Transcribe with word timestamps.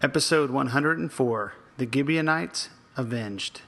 Episode 0.00 0.50
104 0.50 1.54
The 1.76 1.88
Gibeonites 1.92 2.68
Avenged. 2.96 3.62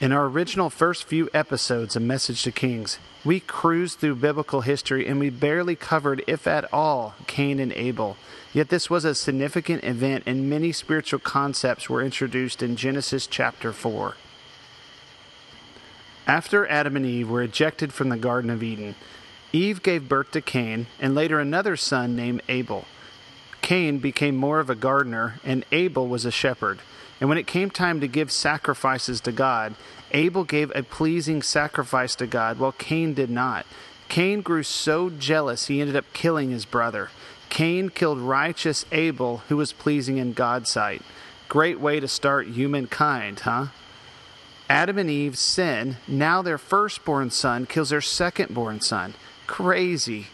In 0.00 0.12
our 0.12 0.24
original 0.24 0.70
first 0.70 1.04
few 1.04 1.28
episodes 1.34 1.94
of 1.94 2.00
Message 2.00 2.42
to 2.44 2.50
Kings, 2.50 2.98
we 3.22 3.38
cruised 3.38 3.98
through 3.98 4.14
biblical 4.14 4.62
history 4.62 5.06
and 5.06 5.20
we 5.20 5.28
barely 5.28 5.76
covered, 5.76 6.24
if 6.26 6.46
at 6.46 6.72
all, 6.72 7.16
Cain 7.26 7.60
and 7.60 7.70
Abel. 7.74 8.16
Yet 8.54 8.70
this 8.70 8.88
was 8.88 9.04
a 9.04 9.14
significant 9.14 9.84
event 9.84 10.24
and 10.24 10.48
many 10.48 10.72
spiritual 10.72 11.20
concepts 11.20 11.90
were 11.90 12.02
introduced 12.02 12.62
in 12.62 12.76
Genesis 12.76 13.26
chapter 13.26 13.74
4. 13.74 14.14
After 16.26 16.66
Adam 16.66 16.96
and 16.96 17.04
Eve 17.04 17.28
were 17.28 17.42
ejected 17.42 17.92
from 17.92 18.08
the 18.08 18.16
Garden 18.16 18.48
of 18.48 18.62
Eden, 18.62 18.94
Eve 19.52 19.82
gave 19.82 20.08
birth 20.08 20.30
to 20.30 20.40
Cain 20.40 20.86
and 20.98 21.14
later 21.14 21.38
another 21.38 21.76
son 21.76 22.16
named 22.16 22.40
Abel. 22.48 22.86
Cain 23.70 23.98
became 23.98 24.34
more 24.34 24.58
of 24.58 24.68
a 24.68 24.74
gardener, 24.74 25.38
and 25.44 25.64
Abel 25.70 26.08
was 26.08 26.24
a 26.24 26.32
shepherd. 26.32 26.80
And 27.20 27.28
when 27.28 27.38
it 27.38 27.46
came 27.46 27.70
time 27.70 28.00
to 28.00 28.08
give 28.08 28.32
sacrifices 28.32 29.20
to 29.20 29.30
God, 29.30 29.76
Abel 30.10 30.42
gave 30.42 30.72
a 30.74 30.82
pleasing 30.82 31.40
sacrifice 31.40 32.16
to 32.16 32.26
God, 32.26 32.58
while 32.58 32.72
Cain 32.72 33.14
did 33.14 33.30
not. 33.30 33.64
Cain 34.08 34.40
grew 34.40 34.64
so 34.64 35.08
jealous 35.08 35.68
he 35.68 35.80
ended 35.80 35.94
up 35.94 36.12
killing 36.12 36.50
his 36.50 36.64
brother. 36.64 37.10
Cain 37.48 37.90
killed 37.90 38.18
righteous 38.18 38.84
Abel, 38.90 39.44
who 39.48 39.56
was 39.56 39.72
pleasing 39.72 40.16
in 40.16 40.32
God's 40.32 40.68
sight. 40.68 41.02
Great 41.48 41.78
way 41.78 42.00
to 42.00 42.08
start 42.08 42.48
humankind, 42.48 43.38
huh? 43.38 43.66
Adam 44.68 44.98
and 44.98 45.08
Eve 45.08 45.38
sin. 45.38 45.96
Now 46.08 46.42
their 46.42 46.58
firstborn 46.58 47.30
son 47.30 47.66
kills 47.66 47.90
their 47.90 48.00
secondborn 48.00 48.82
son. 48.82 49.14
Crazy. 49.46 50.26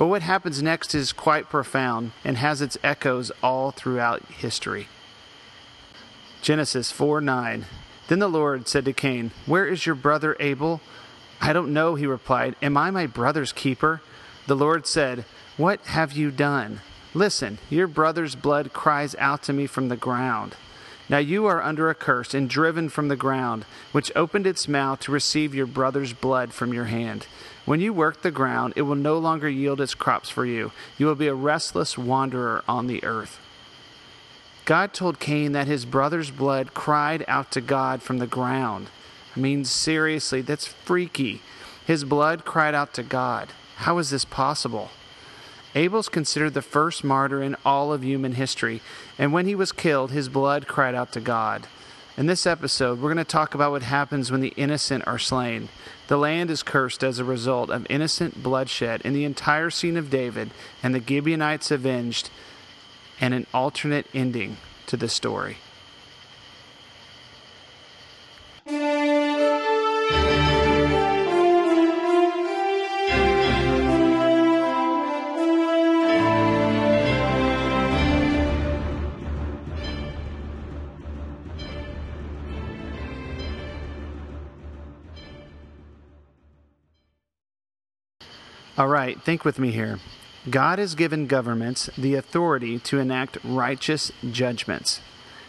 But 0.00 0.06
what 0.06 0.22
happens 0.22 0.62
next 0.62 0.94
is 0.94 1.12
quite 1.12 1.50
profound 1.50 2.12
and 2.24 2.38
has 2.38 2.62
its 2.62 2.78
echoes 2.82 3.30
all 3.42 3.70
throughout 3.70 4.22
history. 4.32 4.88
Genesis 6.40 6.90
4 6.90 7.20
9. 7.20 7.66
Then 8.08 8.18
the 8.18 8.26
Lord 8.26 8.66
said 8.66 8.86
to 8.86 8.94
Cain, 8.94 9.30
Where 9.44 9.66
is 9.66 9.84
your 9.84 9.94
brother 9.94 10.38
Abel? 10.40 10.80
I 11.38 11.52
don't 11.52 11.74
know, 11.74 11.96
he 11.96 12.06
replied. 12.06 12.56
Am 12.62 12.78
I 12.78 12.90
my 12.90 13.06
brother's 13.06 13.52
keeper? 13.52 14.00
The 14.46 14.56
Lord 14.56 14.86
said, 14.86 15.26
What 15.58 15.82
have 15.82 16.12
you 16.12 16.30
done? 16.30 16.80
Listen, 17.12 17.58
your 17.68 17.86
brother's 17.86 18.34
blood 18.34 18.72
cries 18.72 19.14
out 19.16 19.42
to 19.42 19.52
me 19.52 19.66
from 19.66 19.90
the 19.90 19.96
ground. 19.98 20.56
Now 21.10 21.18
you 21.18 21.46
are 21.46 21.60
under 21.60 21.90
a 21.90 21.94
curse 21.96 22.34
and 22.34 22.48
driven 22.48 22.88
from 22.88 23.08
the 23.08 23.16
ground, 23.16 23.64
which 23.90 24.12
opened 24.14 24.46
its 24.46 24.68
mouth 24.68 25.00
to 25.00 25.12
receive 25.12 25.56
your 25.56 25.66
brother's 25.66 26.12
blood 26.12 26.52
from 26.52 26.72
your 26.72 26.84
hand. 26.84 27.26
When 27.64 27.80
you 27.80 27.92
work 27.92 28.22
the 28.22 28.30
ground, 28.30 28.74
it 28.76 28.82
will 28.82 28.94
no 28.94 29.18
longer 29.18 29.48
yield 29.48 29.80
its 29.80 29.92
crops 29.92 30.30
for 30.30 30.46
you. 30.46 30.70
You 30.98 31.06
will 31.06 31.16
be 31.16 31.26
a 31.26 31.34
restless 31.34 31.98
wanderer 31.98 32.62
on 32.68 32.86
the 32.86 33.02
earth. 33.02 33.40
God 34.64 34.94
told 34.94 35.18
Cain 35.18 35.50
that 35.50 35.66
his 35.66 35.84
brother's 35.84 36.30
blood 36.30 36.74
cried 36.74 37.24
out 37.26 37.50
to 37.52 37.60
God 37.60 38.02
from 38.02 38.18
the 38.18 38.26
ground. 38.28 38.86
I 39.34 39.40
mean, 39.40 39.64
seriously, 39.64 40.42
that's 40.42 40.68
freaky. 40.68 41.42
His 41.84 42.04
blood 42.04 42.44
cried 42.44 42.74
out 42.74 42.94
to 42.94 43.02
God. 43.02 43.48
How 43.78 43.98
is 43.98 44.10
this 44.10 44.24
possible? 44.24 44.90
Abel's 45.74 46.08
considered 46.08 46.54
the 46.54 46.62
first 46.62 47.04
martyr 47.04 47.42
in 47.42 47.56
all 47.64 47.92
of 47.92 48.02
human 48.02 48.32
history, 48.32 48.80
and 49.18 49.32
when 49.32 49.46
he 49.46 49.54
was 49.54 49.72
killed, 49.72 50.10
his 50.10 50.28
blood 50.28 50.66
cried 50.66 50.94
out 50.94 51.12
to 51.12 51.20
God. 51.20 51.66
In 52.16 52.26
this 52.26 52.46
episode, 52.46 53.00
we're 53.00 53.12
going 53.12 53.24
to 53.24 53.24
talk 53.24 53.54
about 53.54 53.70
what 53.70 53.82
happens 53.82 54.30
when 54.30 54.40
the 54.40 54.52
innocent 54.56 55.06
are 55.06 55.18
slain. 55.18 55.68
The 56.08 56.18
land 56.18 56.50
is 56.50 56.62
cursed 56.62 57.04
as 57.04 57.18
a 57.18 57.24
result 57.24 57.70
of 57.70 57.86
innocent 57.88 58.42
bloodshed 58.42 59.00
in 59.02 59.14
the 59.14 59.24
entire 59.24 59.70
scene 59.70 59.96
of 59.96 60.10
David 60.10 60.50
and 60.82 60.94
the 60.94 61.00
Gibeonites 61.00 61.70
avenged, 61.70 62.30
and 63.20 63.32
an 63.32 63.46
alternate 63.54 64.06
ending 64.12 64.56
to 64.86 64.96
the 64.96 65.08
story. 65.08 65.58
All 88.80 88.88
right, 88.88 89.20
think 89.20 89.44
with 89.44 89.58
me 89.58 89.72
here. 89.72 89.98
God 90.48 90.78
has 90.78 90.94
given 90.94 91.26
governments 91.26 91.90
the 91.98 92.14
authority 92.14 92.78
to 92.78 92.98
enact 92.98 93.36
righteous 93.44 94.10
judgments. 94.30 95.00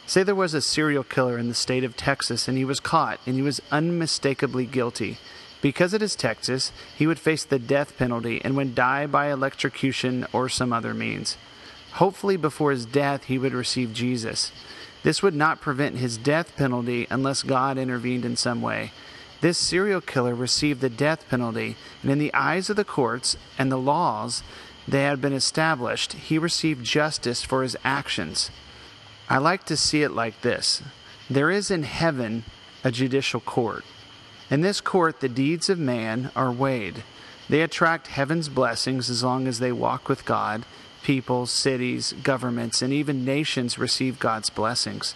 Say 0.06 0.22
there 0.22 0.36
was 0.36 0.54
a 0.54 0.60
serial 0.60 1.06
killer 1.06 1.38
in 1.38 1.48
the 1.48 1.54
state 1.54 1.86
of 1.86 1.96
Texas 1.96 2.50
and 2.50 2.58
he 2.58 2.66
was 2.66 2.82
caught 2.82 3.22
and 3.26 3.38
he 3.38 3.42
was 3.42 3.62
unmistakably 3.72 4.66
guilty. 4.66 5.18
Because 5.62 5.94
it 5.94 6.02
is 6.02 6.14
Texas, 6.14 6.74
he 6.94 7.08
would 7.08 7.20
face 7.20 7.46
the 7.46 7.58
death 7.58 7.98
penalty 7.98 8.42
and 8.44 8.58
would 8.58 8.76
die 8.76 9.08
by 9.08 9.32
electrocution 9.32 10.28
or 10.34 10.50
some 10.50 10.74
other 10.74 10.94
means. 10.94 11.38
Hopefully, 11.94 12.36
before 12.36 12.72
his 12.72 12.86
death, 12.86 13.24
he 13.24 13.38
would 13.38 13.54
receive 13.54 13.94
Jesus. 13.94 14.52
This 15.04 15.24
would 15.24 15.36
not 15.36 15.62
prevent 15.62 15.96
his 15.96 16.18
death 16.18 16.54
penalty 16.58 17.08
unless 17.10 17.44
God 17.44 17.78
intervened 17.78 18.26
in 18.26 18.36
some 18.36 18.62
way. 18.62 18.92
This 19.42 19.58
serial 19.58 20.02
killer 20.02 20.36
received 20.36 20.82
the 20.82 20.90
death 20.90 21.28
penalty, 21.28 21.76
and 22.04 22.12
in 22.12 22.20
the 22.20 22.34
eyes 22.34 22.70
of 22.70 22.76
the 22.76 22.86
courts 22.86 23.36
and 23.58 23.72
the 23.72 23.78
laws 23.78 24.44
that 24.88 25.02
had 25.02 25.22
been 25.22 25.34
established, 25.34 26.14
he 26.14 26.38
received 26.38 26.86
justice 26.86 27.44
for 27.44 27.64
his 27.64 27.76
actions. 27.84 28.52
I 29.30 29.40
like 29.40 29.66
to 29.66 29.78
see 29.78 30.04
it 30.04 30.12
like 30.12 30.42
this 30.42 30.84
there 31.30 31.50
is 31.50 31.72
in 31.72 31.84
heaven 31.84 32.44
a 32.84 32.92
judicial 32.92 33.40
court. 33.40 33.86
In 34.50 34.62
this 34.62 34.82
court, 34.82 35.22
the 35.22 35.30
deeds 35.30 35.70
of 35.70 35.80
man 35.80 36.30
are 36.36 36.52
weighed. 36.52 37.04
They 37.48 37.62
attract 37.62 38.08
heaven's 38.08 38.50
blessings 38.50 39.10
as 39.10 39.24
long 39.24 39.48
as 39.48 39.60
they 39.60 39.72
walk 39.72 40.10
with 40.10 40.26
God. 40.26 40.66
People, 41.04 41.46
cities, 41.46 42.14
governments, 42.22 42.82
and 42.82 42.92
even 42.92 43.26
nations 43.26 43.80
receive 43.80 44.20
God's 44.20 44.50
blessings. 44.50 45.16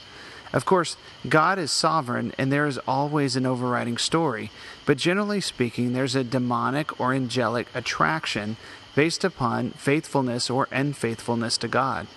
Of 0.53 0.65
course, 0.65 0.95
God 1.27 1.59
is 1.59 1.71
sovereign 1.71 2.33
and 2.37 2.51
there 2.51 2.67
is 2.67 2.77
always 2.87 3.35
an 3.35 3.45
overriding 3.45 3.97
story, 3.97 4.51
but 4.85 4.97
generally 4.97 5.41
speaking, 5.41 5.93
there's 5.93 6.15
a 6.15 6.23
demonic 6.23 6.99
or 6.99 7.13
angelic 7.13 7.67
attraction 7.73 8.57
based 8.95 9.23
upon 9.23 9.71
faithfulness 9.71 10.49
or 10.49 10.67
unfaithfulness 10.71 11.57
to 11.57 11.67
God. 11.67 12.07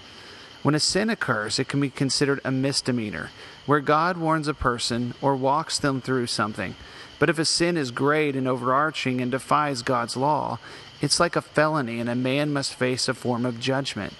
When 0.62 0.74
a 0.74 0.80
sin 0.80 1.08
occurs, 1.10 1.58
it 1.58 1.68
can 1.68 1.80
be 1.80 1.90
considered 1.90 2.40
a 2.44 2.50
misdemeanor, 2.50 3.30
where 3.66 3.80
God 3.80 4.16
warns 4.16 4.48
a 4.48 4.54
person 4.54 5.14
or 5.20 5.36
walks 5.36 5.78
them 5.78 6.00
through 6.00 6.26
something. 6.26 6.74
But 7.18 7.30
if 7.30 7.38
a 7.38 7.44
sin 7.44 7.76
is 7.76 7.90
great 7.90 8.36
and 8.36 8.46
overarching 8.46 9.20
and 9.20 9.30
defies 9.30 9.82
God's 9.82 10.16
law, 10.16 10.58
it's 11.00 11.20
like 11.20 11.36
a 11.36 11.42
felony 11.42 12.00
and 12.00 12.08
a 12.08 12.14
man 12.14 12.52
must 12.52 12.74
face 12.74 13.08
a 13.08 13.14
form 13.14 13.46
of 13.46 13.60
judgment. 13.60 14.14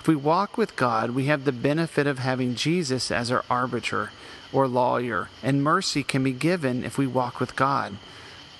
If 0.00 0.08
we 0.08 0.16
walk 0.16 0.56
with 0.56 0.76
God, 0.76 1.10
we 1.10 1.24
have 1.24 1.44
the 1.44 1.52
benefit 1.52 2.06
of 2.06 2.18
having 2.18 2.54
Jesus 2.54 3.10
as 3.10 3.30
our 3.30 3.44
arbiter 3.50 4.10
or 4.52 4.66
lawyer, 4.66 5.28
and 5.42 5.62
mercy 5.62 6.02
can 6.02 6.24
be 6.24 6.32
given 6.32 6.84
if 6.84 6.96
we 6.96 7.06
walk 7.06 7.40
with 7.40 7.56
God. 7.56 7.96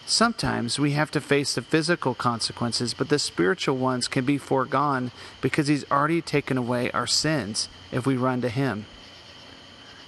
Sometimes 0.05 0.79
we 0.79 0.93
have 0.93 1.11
to 1.11 1.21
face 1.21 1.55
the 1.55 1.63
physical 1.63 2.15
consequences, 2.15 2.95
but 2.95 3.09
the 3.09 3.19
spiritual 3.19 3.77
ones 3.77 4.09
can 4.09 4.25
be 4.25 4.39
foregone 4.39 5.11
because 5.41 5.69
He's 5.69 5.91
already 5.91 6.23
taken 6.23 6.57
away 6.57 6.91
our 6.93 7.07
sins 7.07 7.69
if 7.93 8.07
we 8.07 8.17
run 8.17 8.41
to 8.41 8.49
Him. 8.49 8.87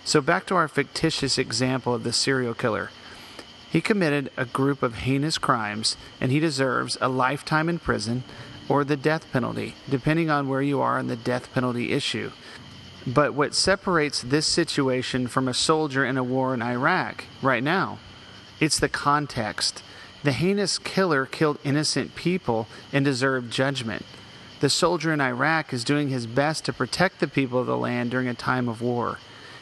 So, 0.05 0.20
back 0.20 0.46
to 0.46 0.55
our 0.55 0.69
fictitious 0.69 1.38
example 1.38 1.94
of 1.94 2.05
the 2.05 2.12
serial 2.12 2.55
killer. 2.55 2.90
He 3.70 3.81
committed 3.81 4.32
a 4.37 4.46
group 4.46 4.82
of 4.82 4.96
heinous 4.96 5.38
crimes, 5.38 5.96
and 6.20 6.32
he 6.32 6.40
deserves 6.40 6.99
a 7.00 7.08
lifetime 7.08 7.69
in 7.69 7.78
prison 7.78 8.25
or 8.70 8.84
the 8.84 8.96
death 8.96 9.31
penalty, 9.32 9.75
depending 9.88 10.31
on 10.31 10.49
where 10.49 10.62
you 10.62 10.81
are 10.81 11.00
in 11.00 11.08
the 11.08 11.17
death 11.17 11.52
penalty 11.52 11.93
issue. 11.93 12.31
But 13.05 13.34
what 13.34 13.52
separates 13.52 14.22
this 14.22 14.46
situation 14.46 15.26
from 15.26 15.49
a 15.49 15.55
soldier 15.55 16.05
in 16.05 16.17
a 16.17 16.22
war 16.22 16.55
in 16.55 16.62
Iraq 16.62 17.25
right 17.43 17.64
now? 17.64 17.99
It's 18.61 18.78
the 18.78 18.88
context. 18.88 19.82
The 20.22 20.31
heinous 20.31 20.78
killer 20.78 21.26
killed 21.26 21.58
innocent 21.64 22.14
people 22.14 22.69
and 22.93 23.05
deserved 23.05 23.50
judgment. 23.50 24.06
The 24.61 24.70
soldier 24.70 25.12
in 25.12 25.20
Iraq 25.20 25.72
is 25.72 25.82
doing 25.82 26.11
his 26.11 26.28
best 26.28 26.64
to 26.67 26.72
protect 26.72 27.19
the 27.19 27.26
people 27.26 27.58
of 27.58 27.67
the 27.67 27.76
land 27.76 28.12
during 28.12 28.28
a 28.28 28.34
time 28.34 28.69
of 28.69 28.81
war. 28.81 29.19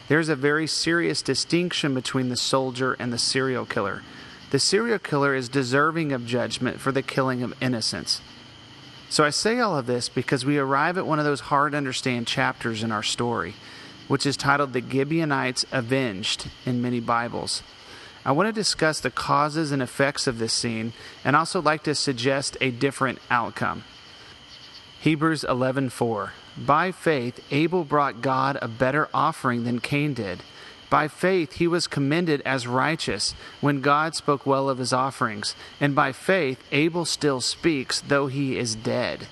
There's 0.09 0.29
a 0.29 0.37
very 0.37 0.67
serious 0.67 1.23
distinction 1.23 1.95
between 1.95 2.29
the 2.29 2.37
soldier 2.37 2.95
and 2.99 3.11
the 3.11 3.19
serial 3.19 3.65
killer. 3.65 4.03
The 4.51 4.59
serial 4.59 4.99
killer 4.99 5.35
is 5.35 5.49
deserving 5.49 6.13
of 6.13 6.27
judgment 6.27 6.79
for 6.79 6.93
the 6.93 7.03
killing 7.03 7.43
of 7.43 7.55
innocents. 7.63 8.21
So 9.11 9.25
I 9.25 9.31
say 9.31 9.59
all 9.59 9.77
of 9.77 9.87
this 9.87 10.09
because 10.09 10.45
we 10.45 10.59
arrive 10.59 10.99
at 10.99 11.07
one 11.07 11.19
of 11.19 11.25
those 11.25 11.41
hard 11.41 11.73
to 11.73 11.79
understand 11.79 12.27
chapters 12.27 12.83
in 12.83 12.93
our 12.93 13.03
story, 13.03 13.55
which 14.07 14.27
is 14.27 14.37
titled 14.37 14.75
The 14.75 14.83
Gibeonites 14.83 15.65
Avenged 15.73 16.51
in 16.67 16.83
many 16.83 17.01
Bibles. 17.01 17.63
I 18.25 18.33
want 18.33 18.49
to 18.49 18.53
discuss 18.53 19.01
the 19.01 19.11
causes 19.11 19.73
and 19.73 19.81
effects 19.81 20.27
of 20.27 20.39
this 20.39 20.53
scene 20.53 20.93
and 21.25 21.35
also 21.35 21.63
like 21.63 21.85
to 21.85 21.95
suggest 21.95 22.59
a 22.61 22.71
different 22.71 23.19
outcome. 23.31 23.85
Hebrews 25.01 25.43
11:4 25.49 26.33
By 26.59 26.93
faith 26.93 27.41
Abel 27.51 27.85
brought 27.85 28.21
God 28.21 28.59
a 28.61 28.69
better 28.69 29.09
offering 29.15 29.65
than 29.65 29.79
Cain 29.79 30.13
did. 30.13 30.43
By 30.91 31.09
faith 31.09 31.55
he 31.55 31.67
was 31.67 31.87
commended 31.87 32.41
as 32.47 32.67
righteous 32.67 33.35
when 33.61 33.81
God 33.81 34.15
spoke 34.15 34.47
well 34.47 34.69
of 34.69 34.79
his 34.79 34.93
offerings, 34.93 35.55
and 35.81 35.95
by 35.95 36.13
faith 36.13 36.63
Abel 36.73 37.05
still 37.05 37.41
speaks 37.41 38.01
though 38.01 38.27
he 38.29 38.59
is 38.59 38.75
dead. 38.75 39.29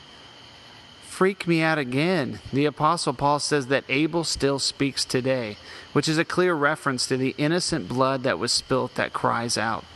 Freak 1.02 1.46
me 1.46 1.62
out 1.62 1.78
again. 1.78 2.40
The 2.52 2.66
apostle 2.66 3.14
Paul 3.14 3.38
says 3.38 3.68
that 3.68 3.84
Abel 3.88 4.22
still 4.22 4.58
speaks 4.58 5.02
today, 5.02 5.56
which 5.94 6.08
is 6.08 6.18
a 6.18 6.26
clear 6.26 6.54
reference 6.54 7.06
to 7.06 7.16
the 7.16 7.34
innocent 7.38 7.88
blood 7.88 8.22
that 8.24 8.38
was 8.38 8.52
spilt 8.52 8.96
that 8.96 9.14
cries 9.14 9.56
out. 9.56 9.86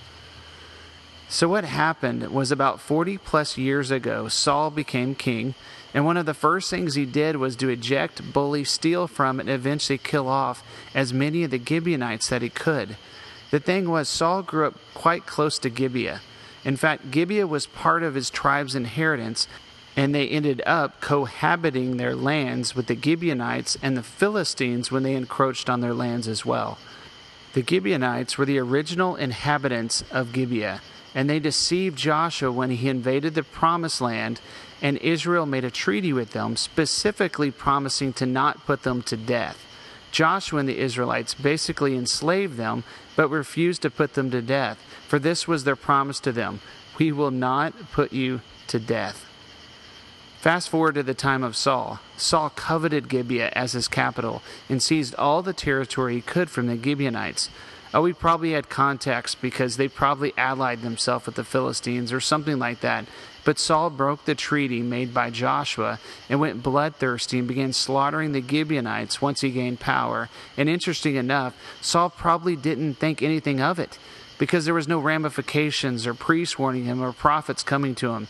So, 1.29 1.47
what 1.47 1.65
happened 1.65 2.27
was 2.33 2.51
about 2.51 2.81
40 2.81 3.19
plus 3.19 3.59
years 3.59 3.91
ago, 3.91 4.29
Saul 4.29 4.71
became 4.71 5.15
king, 5.15 5.55
and 5.93 6.05
one 6.05 6.17
of 6.17 6.27
the 6.27 6.35
first 6.35 6.71
things 6.71 6.95
he 6.95 7.05
did 7.05 7.37
was 7.37 7.57
to 7.57 7.69
eject, 7.69 8.33
bully, 8.33 8.65
steal 8.65 9.07
from, 9.07 9.41
and 9.41 9.49
eventually 9.49 9.99
kill 9.99 10.29
off 10.29 10.63
as 10.95 11.13
many 11.13 11.43
of 11.45 11.51
the 11.51 11.59
Gibeonites 11.59 12.29
that 12.29 12.43
he 12.43 12.49
could. 12.49 12.97
The 13.51 13.61
thing 13.61 13.91
was, 13.91 14.09
Saul 14.09 14.43
grew 14.43 14.67
up 14.67 14.77
quite 14.95 15.27
close 15.27 15.59
to 15.61 15.71
Gibeah. 15.71 16.21
In 16.65 16.77
fact, 16.77 17.11
Gibeah 17.11 17.47
was 17.47 17.67
part 17.67 18.03
of 18.03 18.15
his 18.15 18.31
tribe's 18.31 18.75
inheritance, 18.75 19.49
and 19.97 20.15
they 20.15 20.29
ended 20.29 20.63
up 20.65 21.01
cohabiting 21.01 21.97
their 21.97 22.15
lands 22.15 22.77
with 22.77 22.87
the 22.87 22.97
Gibeonites 23.01 23.77
and 23.83 23.97
the 23.97 24.03
Philistines 24.03 24.93
when 24.93 25.03
they 25.03 25.15
encroached 25.15 25.69
on 25.69 25.81
their 25.81 25.95
lands 25.95 26.29
as 26.29 26.47
well. 26.47 26.79
The 27.55 27.65
Gibeonites 27.69 28.39
were 28.39 28.47
the 28.47 28.59
original 28.59 29.17
inhabitants 29.17 30.05
of 30.13 30.33
Gibeah 30.33 30.81
and 31.15 31.29
they 31.29 31.41
deceived 31.41 31.99
Joshua 31.99 32.53
when 32.53 32.71
he 32.71 32.89
invaded 32.89 33.35
the 33.35 33.43
promised 33.43 34.01
land, 34.01 34.41
and 34.83 34.97
Israel 34.99 35.47
made 35.47 35.65
a 35.65 35.71
treaty 35.71 36.13
with 36.13 36.31
them, 36.31 36.57
specifically 36.57 37.51
promising 37.51 38.13
to 38.15 38.27
not 38.27 38.65
put 38.67 38.83
them 38.83 39.03
to 39.03 39.17
death. 39.17 39.67
Joshua 40.11 40.61
and 40.61 40.69
the 40.69 40.79
Israelites 40.79 41.35
basically 41.35 41.97
enslaved 41.97 42.57
them, 42.57 42.85
but 43.17 43.29
refused 43.29 43.83
to 43.83 43.91
put 43.91 44.15
them 44.15 44.31
to 44.31 44.43
death, 44.43 44.79
for 45.07 45.19
this 45.19 45.47
was 45.47 45.65
their 45.65 45.77
promise 45.77 46.21
to 46.21 46.33
them 46.33 46.61
We 46.99 47.13
will 47.13 47.31
not 47.31 47.75
put 47.93 48.13
you 48.13 48.41
to 48.69 48.79
death. 48.79 49.27
Fast 50.41 50.71
forward 50.71 50.95
to 50.95 51.03
the 51.03 51.13
time 51.13 51.43
of 51.43 51.55
Saul. 51.55 52.01
Saul 52.17 52.51
coveted 52.51 53.11
Gibeah 53.11 53.53
as 53.55 53.73
his 53.73 53.89
capital 53.89 54.43
and 54.71 54.83
seized 54.83 55.15
all 55.17 55.43
the 55.43 55.53
territory 55.53 56.15
he 56.15 56.21
could 56.23 56.49
from 56.49 56.67
the 56.67 56.83
Gibeonites. 56.83 57.51
Oh, 57.93 58.03
we 58.03 58.13
probably 58.13 58.53
had 58.53 58.69
contacts 58.69 59.35
because 59.35 59.77
they 59.77 59.89
probably 59.89 60.33
allied 60.37 60.83
themselves 60.83 61.27
with 61.27 61.35
the 61.35 61.45
Philistines 61.45 62.13
or 62.13 62.21
something 62.21 62.59
like 62.59 62.81
that. 62.81 63.07
But 63.45 63.59
Saul 63.59 63.91
broke 63.91 64.27
the 64.27 64.35
treaty 64.35 64.81
made 64.81 65.13
by 65.13 65.31
Joshua 65.31 65.99
and 66.29 66.39
went 66.39 66.63
bloodthirsty 66.63 67.39
and 67.39 67.49
began 67.49 67.73
slaughtering 67.73 68.33
the 68.33 68.43
Gibeonites 68.43 69.21
once 69.21 69.41
he 69.41 69.51
gained 69.51 69.81
power. 69.81 70.29
And 70.57 70.69
interesting 70.69 71.17
enough, 71.17 71.57
Saul 71.81 72.11
probably 72.11 72.55
didn't 72.55 72.95
think 72.95 73.23
anything 73.23 73.61
of 73.61 73.79
it 73.79 73.99
because 74.39 74.67
there 74.67 74.75
was 74.75 74.89
no 74.89 75.01
ramifications 75.01 76.07
or 76.07 76.15
priests 76.15 76.59
warning 76.59 76.85
him 76.85 77.03
or 77.03 77.13
prophets 77.13 77.63
coming 77.63 77.95
to 77.97 78.13
him. 78.13 78.29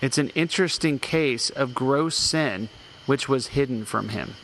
It's 0.00 0.18
an 0.18 0.30
interesting 0.30 0.98
case 0.98 1.50
of 1.50 1.74
gross 1.74 2.16
sin 2.16 2.68
which 3.06 3.28
was 3.28 3.48
hidden 3.48 3.84
from 3.84 4.08
him. 4.08 4.34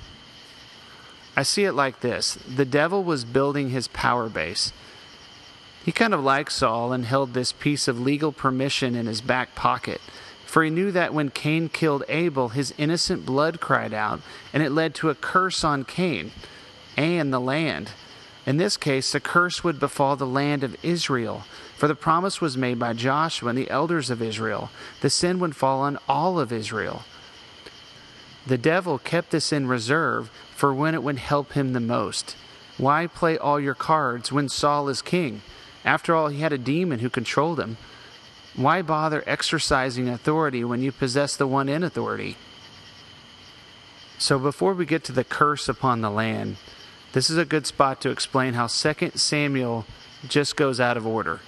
I 1.38 1.44
see 1.44 1.66
it 1.66 1.72
like 1.74 2.00
this 2.00 2.34
the 2.48 2.64
devil 2.64 3.04
was 3.04 3.24
building 3.24 3.70
his 3.70 3.86
power 3.86 4.28
base. 4.28 4.72
He 5.84 5.92
kind 5.92 6.12
of 6.12 6.24
liked 6.24 6.50
Saul 6.50 6.92
and 6.92 7.04
held 7.04 7.32
this 7.32 7.52
piece 7.52 7.86
of 7.86 8.00
legal 8.00 8.32
permission 8.32 8.96
in 8.96 9.06
his 9.06 9.20
back 9.20 9.54
pocket, 9.54 10.00
for 10.44 10.64
he 10.64 10.70
knew 10.70 10.90
that 10.90 11.14
when 11.14 11.30
Cain 11.30 11.68
killed 11.68 12.02
Abel, 12.08 12.48
his 12.48 12.74
innocent 12.76 13.24
blood 13.24 13.60
cried 13.60 13.94
out, 13.94 14.20
and 14.52 14.64
it 14.64 14.72
led 14.72 14.96
to 14.96 15.10
a 15.10 15.14
curse 15.14 15.62
on 15.62 15.84
Cain 15.84 16.32
and 16.96 17.32
the 17.32 17.38
land. 17.38 17.92
In 18.44 18.56
this 18.56 18.76
case, 18.76 19.12
the 19.12 19.20
curse 19.20 19.62
would 19.62 19.78
befall 19.78 20.16
the 20.16 20.26
land 20.26 20.64
of 20.64 20.76
Israel, 20.84 21.44
for 21.76 21.86
the 21.86 21.94
promise 21.94 22.40
was 22.40 22.56
made 22.56 22.80
by 22.80 22.94
Joshua 22.94 23.50
and 23.50 23.58
the 23.58 23.70
elders 23.70 24.10
of 24.10 24.20
Israel. 24.20 24.70
The 25.02 25.10
sin 25.10 25.38
would 25.38 25.54
fall 25.54 25.82
on 25.82 25.98
all 26.08 26.40
of 26.40 26.50
Israel. 26.50 27.04
The 28.48 28.56
devil 28.56 28.98
kept 28.98 29.30
this 29.30 29.52
in 29.52 29.66
reserve 29.66 30.30
for 30.56 30.72
when 30.72 30.94
it 30.94 31.02
would 31.02 31.18
help 31.18 31.52
him 31.52 31.74
the 31.74 31.80
most. 31.80 32.34
Why 32.78 33.06
play 33.06 33.36
all 33.36 33.60
your 33.60 33.74
cards 33.74 34.32
when 34.32 34.48
Saul 34.48 34.88
is 34.88 35.02
king? 35.02 35.42
After 35.84 36.14
all, 36.14 36.28
he 36.28 36.40
had 36.40 36.54
a 36.54 36.56
demon 36.56 37.00
who 37.00 37.10
controlled 37.10 37.60
him. 37.60 37.76
Why 38.56 38.80
bother 38.80 39.22
exercising 39.26 40.08
authority 40.08 40.64
when 40.64 40.80
you 40.80 40.92
possess 40.92 41.36
the 41.36 41.46
one 41.46 41.68
in 41.68 41.82
authority? 41.82 42.38
So, 44.16 44.38
before 44.38 44.72
we 44.72 44.86
get 44.86 45.04
to 45.04 45.12
the 45.12 45.24
curse 45.24 45.68
upon 45.68 46.00
the 46.00 46.10
land, 46.10 46.56
this 47.12 47.28
is 47.28 47.36
a 47.36 47.44
good 47.44 47.66
spot 47.66 48.00
to 48.00 48.10
explain 48.10 48.54
how 48.54 48.66
2 48.66 49.10
Samuel 49.16 49.84
just 50.26 50.56
goes 50.56 50.80
out 50.80 50.96
of 50.96 51.06
order. 51.06 51.40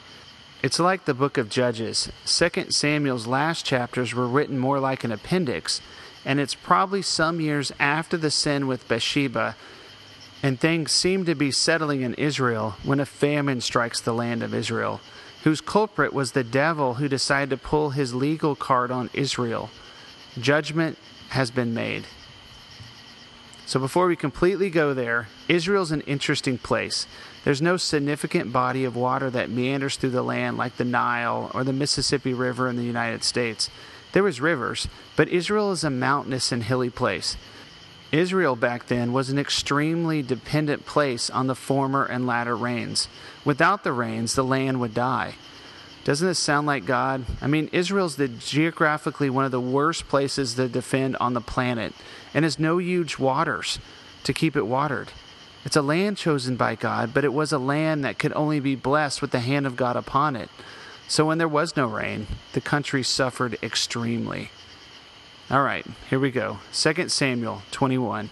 It's 0.63 0.79
like 0.79 1.07
the 1.07 1.15
book 1.15 1.39
of 1.39 1.49
Judges. 1.49 2.13
2 2.27 2.71
Samuel's 2.71 3.27
last 3.27 3.65
chapters 3.65 4.15
were 4.15 4.29
written 4.29 4.59
more 4.59 4.79
like 4.79 5.03
an 5.03 5.13
appendix 5.13 5.81
and 6.25 6.39
it's 6.39 6.55
probably 6.55 7.03
some 7.03 7.41
years 7.41 7.73
after 7.79 8.17
the 8.17 8.31
sin 8.31 8.67
with 8.67 8.87
Bathsheba, 8.89 9.57
and 10.43 10.59
things 10.59 10.93
seem 10.93 11.25
to 11.25 11.35
be 11.35 11.51
settling 11.51 12.03
in 12.03 12.15
Israel 12.15 12.77
when 12.83 13.01
a 13.01 13.07
famine 13.07 13.61
strikes 13.61 14.01
the 14.01 14.15
land 14.15 14.43
of 14.43 14.55
Israel, 14.55 15.01
whose 15.45 15.61
culprit 15.61 16.13
was 16.13 16.33
the 16.33 16.45
devil 16.45 16.95
who 16.95 17.09
decided 17.09 17.51
to 17.51 17.57
pull 17.57 17.91
his 17.91 18.15
legal 18.15 18.55
card 18.55 18.91
on 18.91 19.11
Israel. 19.13 19.71
Judgment 20.39 20.99
has 21.31 21.51
been 21.51 21.75
made. 21.75 22.05
So, 23.67 23.79
before 23.79 24.09
we 24.09 24.17
completely 24.17 24.69
go 24.69 24.95
there, 24.95 25.29
Israel's 25.47 25.93
an 25.93 26.01
interesting 26.01 26.59
place. 26.59 27.07
There's 27.45 27.63
no 27.63 27.77
significant 27.77 28.53
body 28.53 28.85
of 28.85 28.97
water 28.97 29.31
that 29.31 29.49
meanders 29.49 29.97
through 29.97 30.11
the 30.11 30.25
land 30.25 30.57
like 30.57 30.77
the 30.77 30.85
Nile 30.85 31.53
or 31.55 31.63
the 31.63 31.73
Mississippi 31.73 32.35
River 32.35 32.69
in 32.69 32.77
the 32.77 32.83
United 32.83 33.23
States. 33.23 33.71
There 34.13 34.23
was 34.23 34.41
rivers, 34.41 34.89
but 35.17 35.29
Israel 35.29 35.73
is 35.73 35.85
a 35.85 35.91
mountainous 35.91 36.53
and 36.53 36.65
hilly 36.65 36.91
place. 36.91 37.37
Israel 38.13 38.57
back 38.57 38.87
then 38.87 39.13
was 39.13 39.31
an 39.31 39.39
extremely 39.39 40.23
dependent 40.23 40.85
place 40.85 41.31
on 41.31 41.47
the 41.47 41.55
former 41.55 42.05
and 42.05 42.27
latter 42.27 42.57
rains. 42.57 43.09
Without 43.45 43.85
the 43.85 43.93
rains, 43.93 44.35
the 44.35 44.43
land 44.43 44.81
would 44.81 44.95
die. 44.95 45.35
Doesn't 46.03 46.27
this 46.27 46.39
sound 46.39 46.67
like 46.67 46.87
God? 46.87 47.25
I 47.41 47.47
mean, 47.47 47.69
Israel's 47.73 48.17
the 48.17 48.27
geographically 48.27 49.31
one 49.31 49.45
of 49.45 49.51
the 49.51 49.61
worst 49.61 50.09
places 50.09 50.55
to 50.55 50.69
defend 50.69 51.17
on 51.19 51.35
the 51.35 51.41
planet 51.41 51.93
and 52.35 52.45
has 52.45 52.59
no 52.59 52.79
huge 52.79 53.19
waters 53.19 53.79
to 54.25 54.33
keep 54.33 54.57
it 54.57 54.67
watered. 54.67 55.11
It's 55.65 55.77
a 55.77 55.83
land 55.83 56.17
chosen 56.17 56.57
by 56.57 56.75
God, 56.75 57.13
but 57.13 57.25
it 57.25 57.35
was 57.35 57.53
a 57.53 57.59
land 57.59 58.05
that 58.05 58.19
could 58.19 58.33
only 58.33 58.61
be 58.61 58.75
blessed 58.75 59.21
with 59.21 59.31
the 59.31 59.41
hand 59.41 59.67
of 59.67 59.77
God 59.77 59.95
upon 59.95 60.37
it. 60.37 60.49
So 61.11 61.25
when 61.25 61.39
there 61.39 61.49
was 61.49 61.77
no 61.77 61.89
rain, 61.89 62.29
the 62.53 62.61
country 62.61 63.03
suffered 63.03 63.59
extremely. 63.65 64.53
All 65.51 65.65
right, 65.65 65.85
here 66.09 66.21
we 66.21 66.31
go. 66.31 66.61
2 66.73 67.09
Samuel 67.09 67.63
21. 67.73 68.31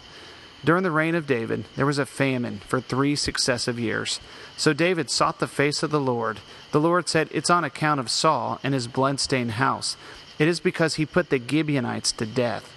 During 0.64 0.84
the 0.84 0.92
reign 0.92 1.16
of 1.16 1.26
David, 1.26 1.64
there 1.74 1.86
was 1.86 1.98
a 1.98 2.06
famine 2.06 2.58
for 2.58 2.80
three 2.80 3.16
successive 3.16 3.80
years. 3.80 4.20
So 4.56 4.72
David 4.72 5.10
sought 5.10 5.40
the 5.40 5.48
face 5.48 5.82
of 5.82 5.90
the 5.90 5.98
Lord. 5.98 6.38
The 6.70 6.78
Lord 6.78 7.08
said, 7.08 7.26
It's 7.32 7.50
on 7.50 7.64
account 7.64 7.98
of 7.98 8.12
Saul 8.12 8.60
and 8.62 8.74
his 8.74 8.86
bloodstained 8.86 9.52
house. 9.52 9.96
It 10.38 10.46
is 10.46 10.60
because 10.60 10.94
he 10.94 11.04
put 11.04 11.30
the 11.30 11.42
Gibeonites 11.44 12.12
to 12.12 12.26
death. 12.26 12.72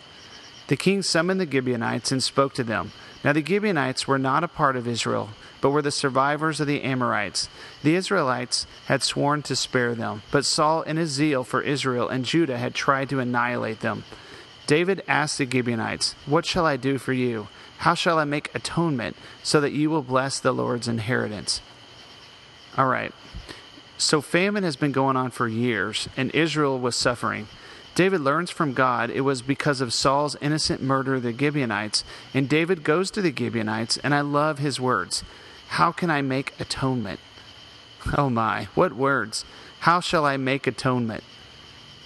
The 0.66 0.78
king 0.78 1.04
summoned 1.04 1.40
the 1.40 1.50
Gibeonites 1.50 2.12
and 2.12 2.24
spoke 2.24 2.56
to 2.56 2.64
them. 2.64 2.92
Now 3.24 3.34
the 3.34 3.46
Gibeonites 3.46 4.08
were 4.08 4.18
not 4.18 4.44
a 4.44 4.48
part 4.48 4.76
of 4.76 4.88
Israel, 4.88 5.30
but 5.62 5.70
were 5.70 5.82
the 5.82 5.92
survivors 5.92 6.60
of 6.60 6.68
the 6.68 6.82
Amorites. 6.82 7.50
The 7.84 7.96
Israelites 7.96 8.66
had 8.88 9.04
sworn 9.04 9.44
to 9.44 9.56
spare 9.56 9.94
them, 9.94 10.24
but 10.32 10.46
Saul, 10.46 10.82
in 10.82 10.98
his 10.98 11.12
zeal 11.12 11.44
for 11.44 11.62
Israel 11.62 12.10
and 12.10 12.26
Judah, 12.26 12.58
had 12.58 12.74
tried 12.74 13.10
to 13.10 13.20
annihilate 13.20 13.82
them. 13.82 14.04
David 14.66 15.04
asked 15.08 15.38
the 15.38 15.50
Gibeonites, 15.50 16.16
What 16.26 16.46
shall 16.46 16.66
I 16.66 16.78
do 16.78 16.98
for 16.98 17.14
you? 17.14 17.48
How 17.80 17.94
shall 17.94 18.20
I 18.20 18.26
make 18.26 18.54
atonement 18.56 19.16
so 19.44 19.60
that 19.62 19.72
you 19.72 19.90
will 19.90 20.04
bless 20.04 20.40
the 20.40 20.52
Lord's 20.52 20.88
inheritance? 20.88 21.62
All 22.78 22.88
right. 22.88 23.14
So 23.98 24.22
famine 24.22 24.64
has 24.64 24.76
been 24.76 24.92
going 24.92 25.16
on 25.16 25.32
for 25.32 25.48
years, 25.48 26.08
and 26.18 26.34
Israel 26.34 26.80
was 26.80 26.96
suffering. 26.96 27.48
David 27.94 28.22
learns 28.22 28.50
from 28.50 28.74
God 28.74 29.10
it 29.10 29.22
was 29.22 29.42
because 29.42 29.82
of 29.82 29.94
Saul's 29.94 30.38
innocent 30.42 30.82
murder 30.82 31.16
of 31.16 31.24
the 31.24 31.38
Gibeonites, 31.38 32.04
and 32.34 32.48
David 32.48 32.84
goes 32.84 33.12
to 33.12 33.22
the 33.22 33.36
Gibeonites, 33.36 33.98
and 33.98 34.16
I 34.16 34.22
love 34.22 34.60
his 34.60 34.80
words. 34.80 35.24
How 35.70 35.92
can 35.92 36.10
I 36.10 36.22
make 36.22 36.54
atonement? 36.60 37.20
Oh 38.18 38.30
my, 38.30 38.66
what 38.76 38.94
words! 38.94 39.46
How 39.82 40.00
shall 40.00 40.26
I 40.26 40.38
make 40.38 40.68
atonement? 40.68 41.24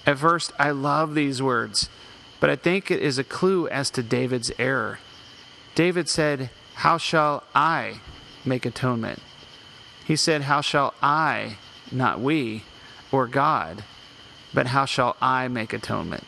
At 0.06 0.20
first, 0.20 0.51
I 0.60 0.72
love 0.72 1.13
these 1.13 1.42
words, 1.42 1.89
but 2.39 2.50
I 2.50 2.56
think 2.56 2.89
it 2.89 3.01
is 3.01 3.18
a 3.18 3.24
clue 3.24 3.68
as 3.68 3.89
to 3.92 4.04
David's 4.04 4.51
error. 4.58 5.00
David 5.74 6.08
said, 6.08 6.50
How 6.75 6.98
shall 6.98 7.44
I 7.54 8.00
make 8.44 8.65
atonement? 8.65 9.20
He 10.06 10.15
said, 10.15 10.44
How 10.44 10.62
shall 10.62 10.94
I, 11.01 11.58
not 11.92 12.20
we, 12.20 12.63
or 13.12 13.27
God, 13.27 13.84
but 14.55 14.67
how 14.67 14.85
shall 14.85 15.17
I 15.21 15.50
make 15.50 15.74
atonement? 15.74 16.24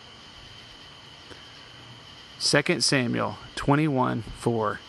2 2.41 2.81
Samuel 2.81 3.37
21 3.55 4.21
4. 4.21 4.79